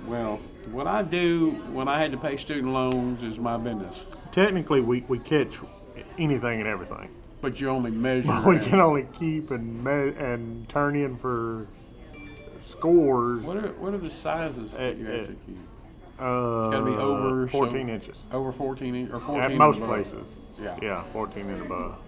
[0.07, 0.39] Well,
[0.72, 3.95] what I do when I had to pay student loans is my business.
[4.38, 5.60] Technically, we, we catch
[6.18, 7.10] anything and everything.
[7.40, 8.42] But you only measure.
[8.46, 11.68] We can only keep and me- and turn in for
[12.64, 13.44] scores.
[13.44, 15.58] What are what are the sizes that you uh, actually keep?
[16.20, 18.24] Uh, gotta be over, so- 14 inches.
[18.32, 19.90] Over 14 in- or 14 At and most above.
[19.90, 20.34] places.
[20.60, 20.78] Yeah.
[20.82, 22.00] Yeah, 14 and above.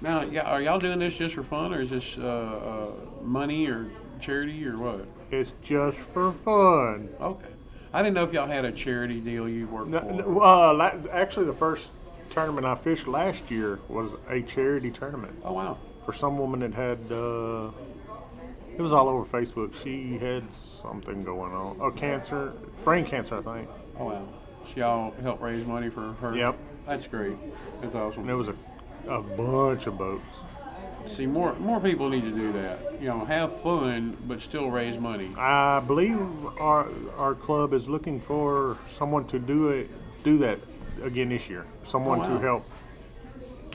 [0.00, 3.66] Now, yeah, are y'all doing this just for fun, or is this uh, uh, money
[3.66, 3.86] or
[4.20, 5.08] charity or what?
[5.32, 7.08] It's just for fun.
[7.20, 7.46] Okay.
[7.92, 10.12] I didn't know if y'all had a charity deal you worked No, for.
[10.12, 11.90] no, uh, actually, the first
[12.30, 15.78] tournament I fished last year was a charity tournament Oh wow.
[16.04, 16.98] for some woman that had.
[17.10, 17.70] Uh,
[18.76, 19.74] it was all over Facebook.
[19.82, 21.78] She had something going on.
[21.80, 22.52] Oh, cancer,
[22.84, 23.68] brain cancer, I think.
[23.98, 24.28] Oh wow.
[24.72, 26.36] She y'all helped raise money for her.
[26.36, 26.56] Yep.
[26.86, 27.36] That's great.
[27.80, 28.22] That's awesome.
[28.22, 28.54] And it was a,
[29.08, 30.22] a bunch of boats.
[31.08, 33.00] See, more more people need to do that.
[33.00, 35.30] You know, have fun but still raise money.
[35.36, 36.18] I believe
[36.60, 36.86] our
[37.16, 39.90] our club is looking for someone to do it,
[40.24, 40.58] do that
[41.02, 41.64] again this year.
[41.84, 42.64] Someone Oh, to help.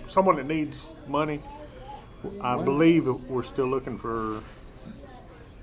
[0.08, 1.42] Someone that needs money.
[2.42, 4.42] I Well- believe we're still looking for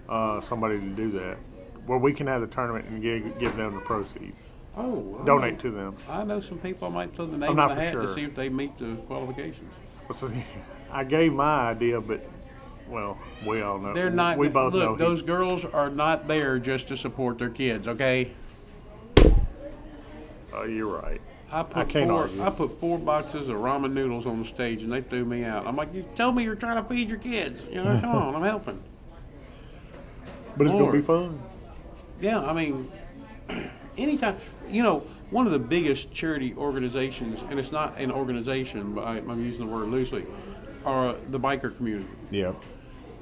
[0.09, 1.39] uh, somebody to do that,
[1.87, 4.37] where we can have the tournament and give, give them the proceeds,
[4.77, 5.21] Oh.
[5.23, 5.97] I donate know- to them.
[6.09, 8.35] I know some people I might throw the name in the hat to see if
[8.35, 9.73] they meet the qualifications.
[10.15, 10.29] So,
[10.93, 12.25] I gave my idea, but
[12.89, 14.39] well, we all know They're not.
[14.39, 17.87] We both look, know he- those girls are not there just to support their kids.
[17.89, 18.33] Okay.
[20.55, 21.21] uh, you're right.
[21.53, 22.23] I put can't four.
[22.23, 22.43] argue.
[22.43, 25.67] I put four boxes of ramen noodles on the stage, and they threw me out.
[25.67, 27.61] I'm like, you told me you're trying to feed your kids.
[27.69, 28.83] You know, come on, I'm helping.
[30.57, 31.41] But it's gonna be fun.
[32.21, 32.91] Yeah, I mean,
[33.97, 34.37] anytime,
[34.69, 39.19] you know, one of the biggest charity organizations, and it's not an organization, but I,
[39.19, 40.27] I'm using the word loosely,
[40.85, 42.09] are the biker community.
[42.31, 42.53] Yeah.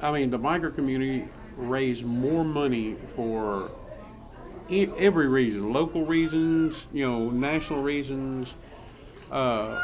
[0.00, 3.70] I mean, the biker community raise more money for
[4.68, 8.54] e- every reason, local reasons, you know, national reasons.
[9.30, 9.82] Uh,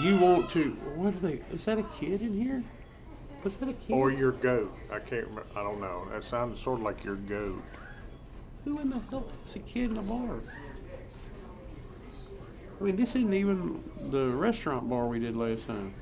[0.00, 0.70] you want to?
[0.96, 1.40] What are they?
[1.52, 2.64] Is that a kid in here?
[3.44, 3.92] Was that a kid?
[3.92, 4.74] Or your goat.
[4.90, 5.46] I can't remember.
[5.54, 6.06] I don't know.
[6.10, 7.62] That sounded sort of like your goat.
[8.64, 10.40] Who in the hell is a kid in a bar?
[12.80, 15.94] I mean, this isn't even the restaurant bar we did last time.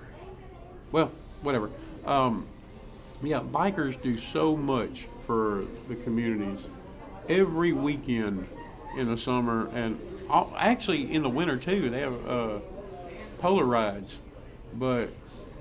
[0.92, 1.70] Well, whatever.
[2.04, 2.46] Um,
[3.22, 6.60] yeah, bikers do so much for the communities
[7.28, 8.46] every weekend
[8.96, 11.88] in the summer and all, actually in the winter too.
[11.88, 12.58] They have uh,
[13.38, 14.16] polar rides,
[14.74, 15.10] but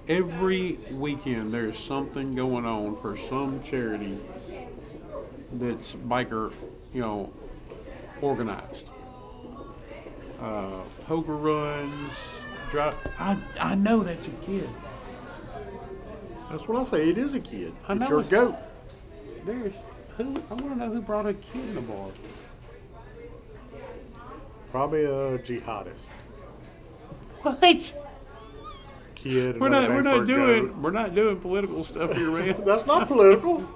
[0.07, 4.17] every weekend there's something going on for some charity
[5.53, 6.53] that's biker,
[6.93, 7.31] you know,
[8.21, 8.85] organized.
[10.41, 12.11] Uh, poker runs,
[12.71, 12.95] drive.
[13.19, 14.67] I I know that's a kid.
[16.51, 17.09] That's what I say.
[17.09, 17.73] It is a kid.
[17.87, 18.55] I know it's your it's- goat.
[19.45, 19.73] There's
[20.17, 22.09] who I want to know who brought a kid in the bar.
[24.71, 26.07] Probably a jihadist.
[27.41, 27.93] What?
[29.15, 29.59] Kid.
[29.59, 30.77] We're not we're not doing goat.
[30.77, 32.61] we're not doing political stuff here, man.
[32.65, 33.67] That's not political.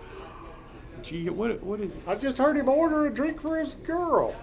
[1.02, 1.92] Gee, what what is?
[1.92, 2.02] It?
[2.08, 4.36] I just heard him order a drink for his girl.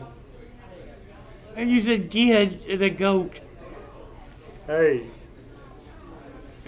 [1.57, 3.41] And you said kid is a goat.
[4.67, 5.07] Hey,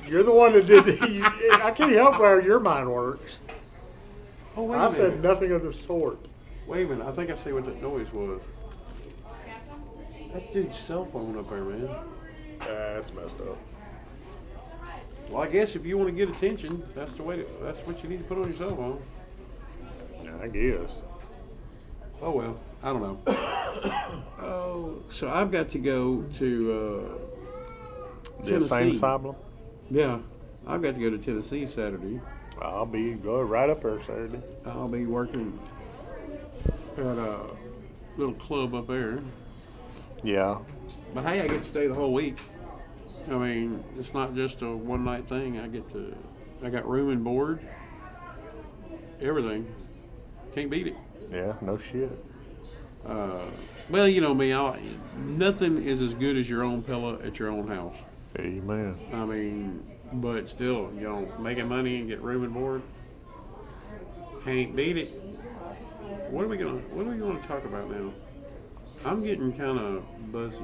[0.08, 0.86] you're the one that did.
[1.10, 3.38] you, I can't help how your mind works.
[4.56, 6.18] Oh wait I a said nothing of the sort.
[6.66, 7.06] Wait a minute.
[7.06, 8.40] I think I see what that noise was.
[10.32, 11.88] That dude's cell phone up there, man.
[12.60, 13.58] That's messed up.
[15.28, 17.36] Well, I guess if you want to get attention, that's the way.
[17.38, 19.02] To, that's what you need to put on your cell phone.
[20.22, 20.98] Yeah, I guess.
[22.22, 23.18] Oh well, I don't know.
[24.40, 27.18] oh, so I've got to go to
[28.38, 29.00] uh, The same Tennessee.
[29.00, 29.36] problem.
[29.90, 30.18] Yeah,
[30.66, 32.20] I've got to go to Tennessee Saturday.
[32.60, 34.40] I'll be go right up there Saturday.
[34.64, 35.58] I'll be working
[36.96, 37.40] at a
[38.16, 39.18] little club up there.
[40.22, 40.58] Yeah.
[41.12, 42.38] But hey, I get to stay the whole week.
[43.28, 45.58] I mean, it's not just a one night thing.
[45.58, 46.14] I get to,
[46.62, 47.60] I got room and board,
[49.20, 49.66] everything.
[50.54, 50.96] Can't beat it.
[51.30, 51.54] Yeah.
[51.60, 52.10] No shit.
[53.04, 53.42] Uh,
[53.90, 54.54] well, you know me.
[54.54, 54.78] I,
[55.18, 57.96] nothing is as good as your own pillow at your own house.
[58.38, 58.98] Amen.
[59.12, 62.82] I mean, but still, you know, making money and get room and board
[64.44, 65.08] can't beat it.
[66.30, 68.12] What are we gonna What are we gonna talk about now?
[69.04, 70.58] I'm getting kind of buzzy.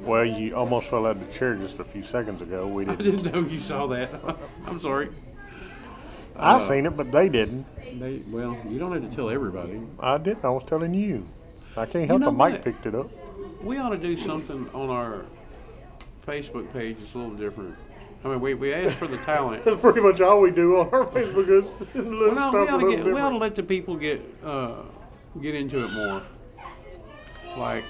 [0.00, 2.66] Well, you almost fell out of the chair just a few seconds ago.
[2.66, 3.00] We didn't.
[3.00, 4.10] I didn't know you saw that.
[4.66, 5.08] I'm sorry.
[6.36, 7.64] I uh, seen it, but they didn't.
[7.98, 9.80] They, well, you don't have to tell everybody.
[9.98, 10.44] I didn't.
[10.44, 11.26] I was telling you.
[11.78, 12.32] I can't help know it.
[12.32, 13.10] Mike picked it up.
[13.62, 15.24] We ought to do something on our
[16.26, 17.76] Facebook page is a little different.
[18.24, 19.64] I mean, we, we asked for the talent.
[19.64, 21.64] That's pretty much all we do on our Facebook is
[21.94, 24.82] Well, no, stuff we ought, to get, we ought to let the people get uh,
[25.40, 26.22] get into it more.
[27.56, 27.84] Like,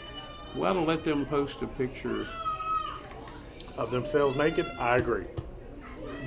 [0.55, 2.27] we ought to let them post a picture.
[3.79, 5.27] Of themselves naked, I agree.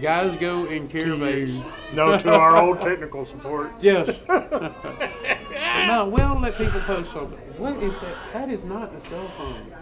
[0.02, 1.64] Guys go in caravans.
[1.96, 3.72] No, to our old technical support.
[3.82, 4.20] Yes.
[4.28, 7.40] no, we ought to let people post something.
[7.58, 8.16] What is that?
[8.34, 9.74] That is not a cell phone.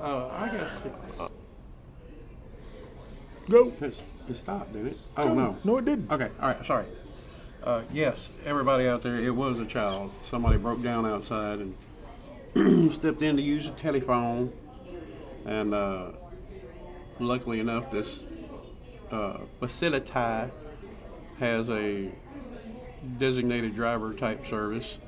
[0.00, 0.70] Hey, Uh, I guess
[3.50, 3.72] Go.
[3.80, 4.98] it, it stopped, didn't it?
[5.16, 5.56] Oh no.
[5.64, 6.10] No, it didn't.
[6.10, 6.86] Okay, all right, sorry.
[7.62, 10.12] Uh, yes, everybody out there, it was a child.
[10.22, 11.58] Somebody broke down outside
[12.54, 14.52] and stepped in to use a telephone.
[15.44, 16.12] And uh,
[17.18, 18.20] luckily enough, this
[19.10, 20.50] uh, facility
[21.38, 22.10] has a
[23.18, 24.98] designated driver type service,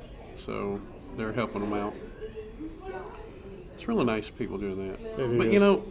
[0.44, 0.80] so
[1.16, 1.94] they're helping them out.
[3.82, 5.00] It's really nice people doing that.
[5.20, 5.52] It but is.
[5.54, 5.84] you know,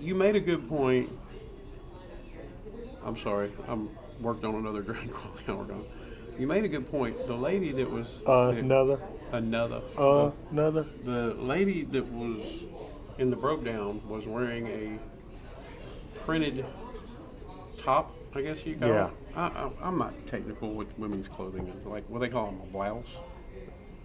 [0.00, 1.08] you made a good point.
[3.04, 5.84] I'm sorry, I'm worked on another drink while y'all were gone.
[6.36, 7.28] You made a good point.
[7.28, 8.98] The lady that was Uh, another.
[9.30, 10.84] another Uh, another.
[11.04, 12.64] the lady that was
[13.18, 14.98] in the broke down was wearing a
[16.26, 16.66] printed
[17.84, 19.06] top, I guess you call Yeah.
[19.06, 19.12] it.
[19.36, 21.72] I, I, I'm not technical with women's clothing.
[21.86, 23.06] Like what they call them, a blouse,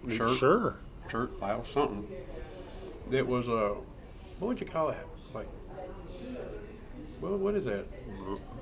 [0.08, 0.76] shirt, Sure.
[1.10, 2.06] shirt, blouse, something.
[3.10, 3.74] That was a,
[4.38, 5.04] what would you call that?
[5.34, 5.48] Like,
[7.20, 7.84] well, what is that?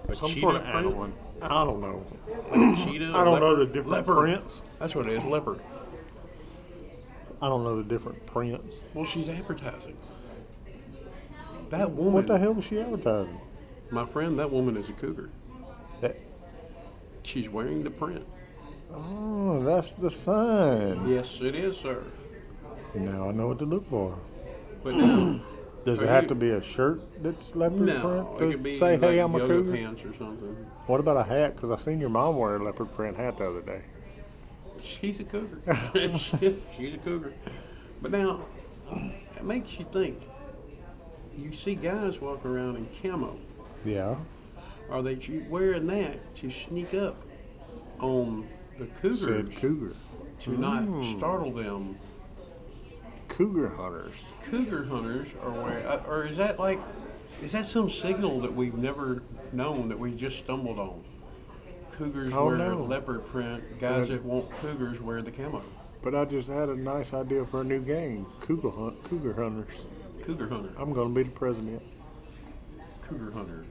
[0.08, 0.76] A Some cheetah sort of print?
[0.76, 1.08] animal.
[1.42, 2.04] I don't know.
[2.50, 3.12] Like a cheetah?
[3.14, 3.72] I don't know the leopard?
[3.74, 4.16] different leopard.
[4.16, 4.62] prints.
[4.78, 5.60] That's what it is, leopard.
[7.42, 8.80] I don't know the different prints.
[8.94, 9.96] Well, she's advertising.
[11.70, 13.40] That woman, What the hell was she advertising?
[13.90, 15.30] my friend, that woman is a cougar.
[16.00, 16.16] That,
[17.24, 18.24] She's wearing the print.
[18.94, 21.08] oh, that's the sign.
[21.08, 22.04] Yes, it is, sir.
[22.94, 24.16] Now I know what to look for.
[24.82, 25.40] But now,
[25.84, 28.28] Does Are it have you- to be a shirt that's leopard no, print?
[28.28, 29.72] it to could be say, like hey, I'm a yoga cougar?
[29.72, 30.66] pants or something.
[30.86, 31.54] What about a hat?
[31.54, 33.82] Because I seen your mom wear a leopard print hat the other day.
[34.82, 35.60] She's a cougar.
[36.76, 37.32] She's a cougar.
[38.02, 38.46] But now,
[39.36, 40.20] it makes you think.
[41.36, 43.36] You see guys walk around in camo.
[43.84, 44.16] Yeah.
[44.90, 47.16] Are they ch- wearing that to sneak up
[48.00, 48.48] on
[48.78, 49.94] the cougars Said cougar.
[50.40, 51.16] to not mm.
[51.16, 51.96] startle them?
[53.36, 54.14] Cougar hunters.
[54.44, 56.80] Cougar hunters are wearing, uh, or is that like,
[57.42, 59.22] is that some signal that we've never
[59.52, 61.02] known that we just stumbled on?
[61.92, 62.82] Cougars Oh, wear no.
[62.82, 63.78] leopard print.
[63.78, 65.62] Guys But- that want cougars wear the camo.
[66.02, 68.26] But I just had a nice idea for a new game.
[68.40, 69.02] Cougar hunt.
[69.04, 69.84] Cougar hunters.
[70.22, 70.70] Cougar hunter.
[70.78, 71.82] I'm gonna be the president.
[73.08, 73.64] Cougar hunter.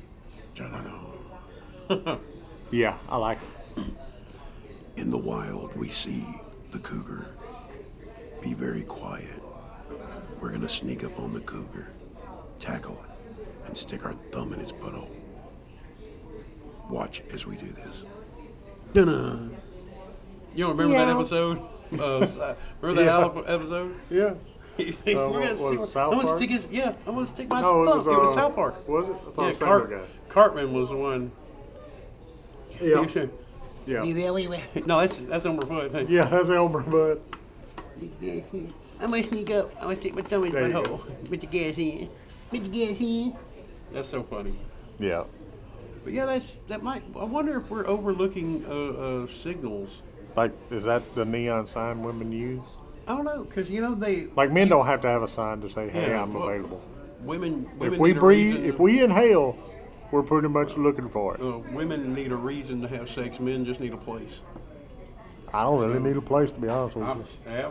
[0.55, 2.17] Ja-da-da.
[2.71, 3.37] Yeah, I like
[3.77, 3.83] it.
[4.97, 6.25] In the wild, we see
[6.71, 7.27] the cougar.
[8.41, 9.41] Be very quiet.
[10.45, 11.87] We're gonna sneak up on the cougar,
[12.59, 13.35] tackle it,
[13.65, 15.09] and stick our thumb in its butthole.
[16.87, 18.03] Watch as we do this.
[18.93, 19.57] Dun-dun.
[20.53, 21.61] You don't remember that episode?
[21.99, 22.37] Uh, s-
[22.81, 23.19] remember that Yeah.
[23.21, 23.95] al- episode?
[24.11, 24.33] Yeah.
[24.77, 24.85] We're
[25.17, 26.37] Uh, gonna what- stick- was it South I'm gonna Park?
[26.37, 27.97] stick his, yeah, I'm gonna stick my No, it thumb.
[27.97, 28.87] was, it was uh, South Park.
[28.87, 29.11] Was it?
[29.15, 30.09] I thought Yeah, it was Cart- Family Guy.
[30.29, 31.31] Cartman was the one.
[32.79, 33.01] Yeah.
[33.03, 33.31] He said-
[33.87, 34.03] Yeah.
[34.85, 36.07] No, that's that's Elmer Fudd.
[36.07, 37.21] Yeah, that's Elmer, but
[38.99, 39.73] I'm gonna sneak up.
[39.77, 41.01] I'm gonna stick my thumb in There my you hole.
[41.29, 42.09] Put the gas in.
[42.49, 43.35] Put the gas in.
[43.91, 44.55] That's so funny.
[44.99, 45.23] yeah.
[46.03, 47.01] But yeah, that's that might.
[47.19, 49.89] I wonder if we're overlooking uh, uh, signals.
[50.35, 52.61] Like, is that the neon sign women use?
[53.07, 55.61] I don't know, because you know they Like, men don't have to have a sign
[55.61, 56.81] to say, "Hey, Yeah, I'm well, available."
[57.21, 57.69] women.
[57.79, 59.57] women If we need a breathe, reason- if we inhale,
[60.11, 61.41] we're pretty much looking for it.
[61.41, 63.39] uh, women need a reason to have sex.
[63.39, 64.41] Men just need a place.
[65.53, 67.25] I don't really need a place to be honest with I'm, you.
[67.47, 67.69] yeah.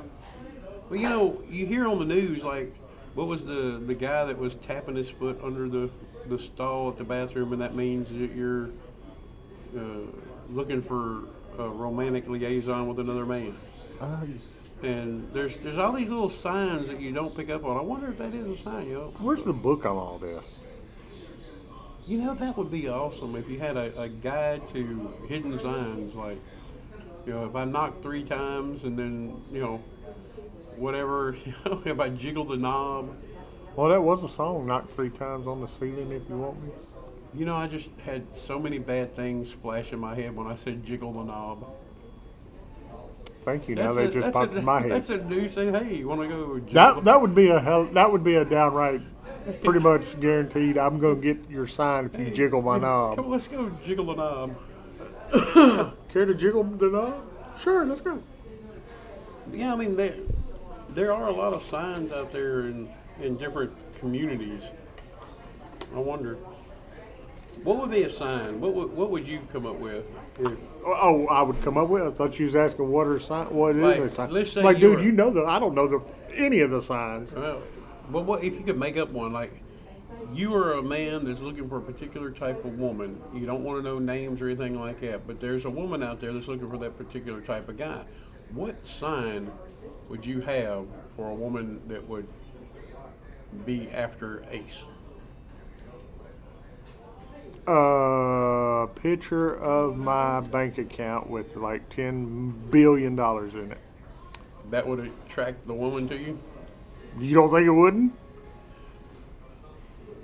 [0.95, 2.73] Well, you know, you hear on the news like,
[3.15, 5.91] what was the the guy that was tapping his foot under the
[6.29, 8.69] the stall at the bathroom, and that means that you're
[9.77, 10.07] uh,
[10.51, 11.25] looking for
[11.59, 13.57] a romantic liaison with another man.
[14.01, 14.21] Uh,
[14.85, 17.77] And there's there's all these little signs that you don't pick up on.
[17.77, 19.13] I wonder if that is a sign, you know.
[19.19, 20.59] where's the book on all this?
[22.07, 26.15] You know that would be awesome if you had a, a guide to hidden signs
[26.15, 26.39] like
[27.27, 29.83] You know, if I knock three times and then you know,
[30.77, 31.37] whatever.
[31.45, 33.15] You know, if I jiggle the knob.
[33.77, 36.71] Well, that was a song, "Knock Three Times on the Ceiling If You Want Me."
[37.37, 40.55] You know, I just had so many bad things flash in my head when I
[40.55, 41.67] said jiggle the knob.
[43.43, 43.75] Thank you.
[43.75, 44.93] Now That's they just popped a- in my head.
[44.93, 45.75] That's a new saying.
[45.75, 46.59] Hey, you want to go?
[46.61, 47.85] Jiggle That that would be a hell.
[47.87, 49.03] That would be a downright,
[49.63, 50.79] pretty much guaranteed.
[50.79, 53.19] I'm gonna get your sign if you jiggle my Come knob.
[53.19, 54.57] on, let's go jiggle the knob.
[56.11, 57.23] Care to jiggle the knob?
[57.61, 58.23] Sure, let's go.
[59.53, 59.97] Yeah, I mean
[60.95, 62.89] there are a lot of signs out there in
[63.21, 64.63] in different communities.
[65.95, 66.37] I wonder
[67.63, 68.61] what would be a sign.
[68.61, 70.05] What would what would you come up with?
[70.39, 70.53] If,
[70.87, 72.03] Oh, I would come up with.
[72.03, 73.47] I thought you was asking what are sign.
[73.47, 74.31] What is Like, a sign?
[74.31, 75.45] let's say like, dude, you know the.
[75.45, 76.03] I don't know the
[76.37, 77.33] any of the signs.
[77.33, 77.63] well,
[78.11, 79.63] well, what if you could make up one like?
[80.33, 83.21] You are a man that's looking for a particular type of woman.
[83.33, 86.19] You don't want to know names or anything like that, but there's a woman out
[86.19, 88.03] there that's looking for that particular type of guy.
[88.53, 89.51] What sign
[90.09, 90.87] would you have
[91.17, 92.27] for a woman that would
[93.65, 94.83] be after Ace?
[97.67, 103.79] A picture of my bank account with like ten billion dollars in it.
[104.71, 106.39] That would attract the woman to you?
[107.19, 108.13] You don't think it wouldn't?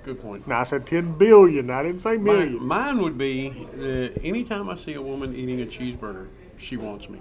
[0.02, 0.46] Good point.
[0.46, 1.70] Now I said ten billion.
[1.70, 2.64] I didn't say Mine, million.
[2.64, 6.28] mine would be that anytime I see a woman eating a cheeseburger,
[6.58, 7.20] she wants me.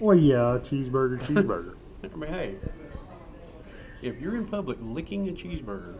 [0.00, 1.74] Well, yeah, cheeseburger, cheeseburger.
[2.12, 2.54] I mean, hey,
[4.02, 5.94] if you're in public licking a cheeseburger,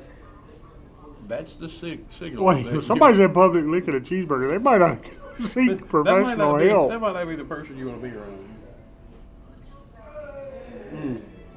[1.27, 2.45] that's the sig- signal.
[2.45, 4.99] Wait, if somebody's in public licking a cheeseburger, they might not
[5.47, 6.91] seek that professional be, help.
[6.91, 8.49] that might not be the person you want to be around.
[10.91, 11.17] Hmm.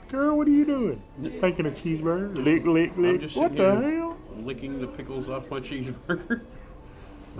[0.10, 1.04] Girl, what are you doing?
[1.40, 2.36] Taking a cheeseburger?
[2.36, 3.32] Lick, lick, lick.
[3.34, 4.18] What the hell?
[4.38, 6.42] Licking the pickles off my cheeseburger.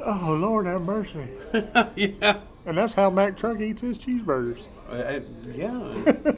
[0.06, 1.28] Oh, Lord have mercy.
[1.96, 2.40] yeah.
[2.70, 4.68] And that's how Mac Truck eats his cheeseburgers.
[4.88, 5.20] Uh, uh,
[5.56, 5.72] yeah.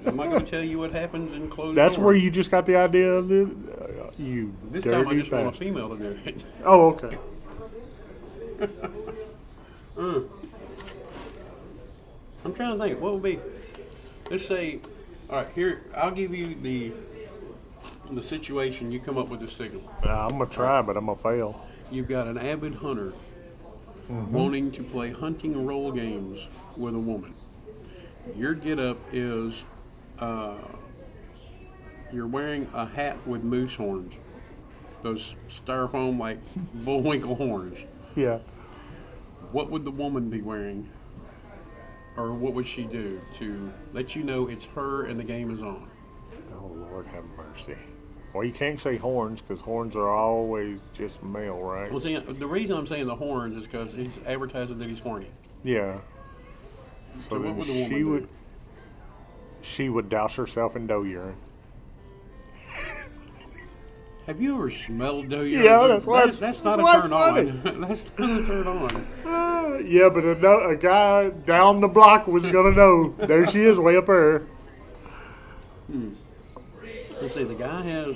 [0.07, 2.05] Am I going to tell you what happens in closed That's doors?
[2.05, 3.43] where you just got the idea of the.
[3.43, 5.67] Uh, you This dirty time I just want a bastard.
[5.67, 6.45] female to do it.
[6.63, 7.17] Oh, okay.
[9.97, 10.29] Mm.
[12.45, 13.01] I'm trying to think.
[13.01, 13.37] What would be?
[14.29, 14.79] Let's say,
[15.29, 15.47] all right.
[15.53, 16.93] Here, I'll give you the
[18.09, 18.89] the situation.
[18.89, 19.83] You come up with the signal.
[20.05, 21.67] Uh, I'm gonna try, but I'm gonna fail.
[21.91, 23.11] You've got an avid hunter
[24.11, 27.33] wanting to play hunting role games with a woman.
[28.35, 29.63] Your get up is
[30.19, 30.57] uh,
[32.11, 34.13] you're wearing a hat with moose horns,
[35.01, 36.39] those styrofoam like
[36.73, 37.77] bullwinkle horns.
[38.15, 38.39] Yeah.
[39.51, 40.89] What would the woman be wearing?
[42.17, 45.61] Or what would she do to let you know it's her and the game is
[45.61, 45.89] on?
[46.53, 47.77] Oh, Lord have mercy.
[48.33, 51.91] Well, you can't say horns because horns are always just male, right?
[51.91, 55.27] Well, see, the reason I'm saying the horns is because he's advertising that he's horny.
[55.63, 55.99] Yeah.
[57.15, 58.09] So, So what then would the woman she do?
[58.09, 58.27] would.
[59.61, 61.35] She would douse herself in doe urine.
[64.27, 65.65] Have you ever smelled doe urine?
[65.65, 67.81] Yeah, that's why That's, it's- that's not that's why a it's turn on.
[67.81, 69.07] that's not a turn on.
[69.25, 73.13] Uh, yeah, but a, no- a guy down the block was gonna know.
[73.17, 74.43] There she is, way up there.
[77.21, 78.15] Let's see, the guy has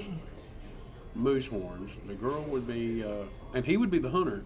[1.13, 1.91] moose horns.
[2.07, 4.43] The girl would be, uh, and he would be the hunter.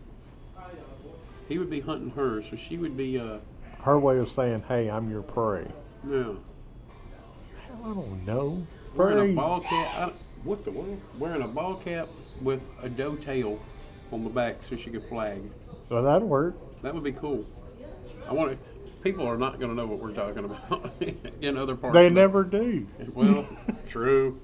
[1.48, 3.38] He would be hunting her, so she would be, uh,
[3.82, 5.68] Her way of saying, "Hey, I'm your prey."
[6.04, 6.38] no,
[7.84, 8.68] I don't know.
[8.96, 10.10] wearing a ball cap.
[10.10, 10.12] I,
[10.44, 11.00] what the world?
[11.18, 12.10] Wearing a ball cap
[12.42, 13.60] with a doe tail
[14.12, 15.42] on the back, so she could flag.
[15.90, 16.56] Well, that'd work.
[16.82, 17.46] That would be cool.
[18.28, 18.58] I want to.
[19.02, 20.92] People are not going to know what we're talking about
[21.42, 21.94] in other parts.
[21.94, 22.86] They of the- never do.
[23.14, 23.48] Well,
[23.88, 24.40] true.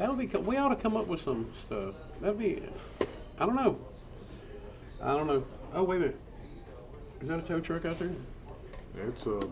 [0.00, 0.26] That would be.
[0.28, 1.94] co- We ought to come up with some stuff.
[2.22, 2.62] That'd be.
[3.38, 3.78] I don't know.
[5.02, 5.44] I don't know.
[5.74, 6.16] Oh wait a minute.
[7.20, 8.10] Is that a tow truck out there?
[8.94, 9.42] It's a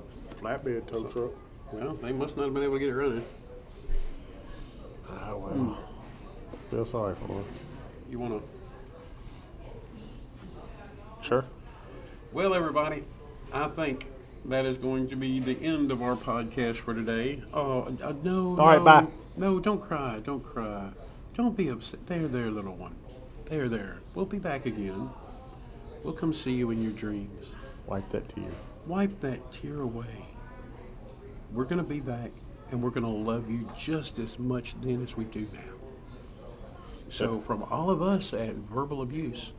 [0.41, 1.33] flatbed tow truck.
[1.71, 3.25] Well, they must not have been able to get it running.
[5.11, 5.79] Oh well.
[6.71, 7.45] Feel sorry for her.
[8.11, 8.43] You want to?
[11.29, 11.45] Sure.
[12.33, 13.05] Well, everybody,
[13.53, 14.07] I think
[14.47, 17.43] that is going to be the end of our podcast for today.
[17.53, 18.59] Oh uh, no!
[18.59, 19.07] All right, bye.
[19.39, 20.19] No, don't cry.
[20.19, 20.91] Don't cry.
[21.35, 22.05] Don't be upset.
[22.09, 22.97] There, there, little one.
[23.47, 23.99] There, there.
[24.15, 25.11] We'll be back again.
[26.03, 27.47] We'll come see you in your dreams.
[27.87, 28.51] Wipe that tear.
[28.87, 30.27] Wipe that tear away.
[31.53, 32.33] We're going to be back
[32.71, 35.61] and we're going to love you just as much then as we do now.
[37.09, 39.53] So, from all of us at Verbal Abuse,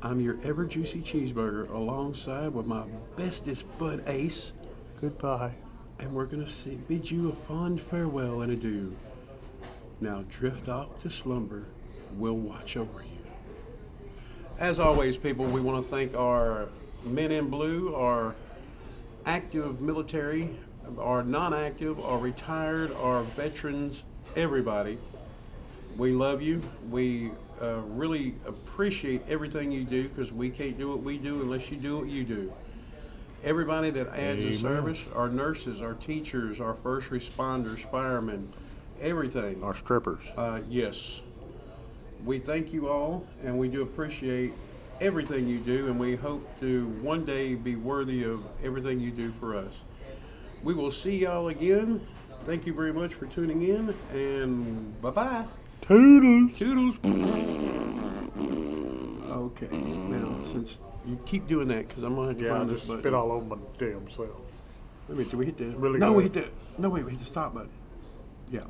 [0.00, 2.84] I'm your ever juicy cheeseburger alongside with my
[3.16, 4.52] bestest bud Ace,
[5.00, 5.56] Goodbye.
[6.02, 8.94] And we're going to bid you a fond farewell and adieu.
[10.00, 11.66] Now, drift off to slumber.
[12.16, 13.18] We'll watch over you.
[14.58, 16.68] As always, people, we want to thank our
[17.04, 18.34] men in blue, our
[19.26, 20.50] active military,
[20.98, 24.02] our non-active, our retired, our veterans,
[24.34, 24.98] everybody.
[25.96, 26.62] We love you.
[26.90, 27.30] We
[27.60, 31.76] uh, really appreciate everything you do because we can't do what we do unless you
[31.76, 32.52] do what you do.
[33.44, 38.52] Everybody that adds a service, our nurses, our teachers, our first responders, firemen,
[39.00, 39.62] everything.
[39.64, 40.20] Our strippers.
[40.36, 41.20] Uh, yes.
[42.24, 44.52] We thank you all, and we do appreciate
[45.00, 49.32] everything you do, and we hope to one day be worthy of everything you do
[49.40, 49.72] for us.
[50.62, 52.06] We will see y'all again.
[52.44, 55.44] Thank you very much for tuning in, and bye bye.
[55.80, 56.56] Toodles.
[56.58, 56.96] Toodles.
[59.32, 60.76] Okay, now since
[61.06, 63.02] you keep doing that, because I'm gonna have to Yeah, I find just button.
[63.02, 64.28] spit all over my damn self.
[64.28, 64.34] Wait
[65.08, 65.66] a minute, did we hit the?
[65.76, 66.50] Really no, we hit good.
[66.76, 66.82] the.
[66.82, 67.70] No, wait, we hit the stop button.
[68.50, 68.60] Yeah.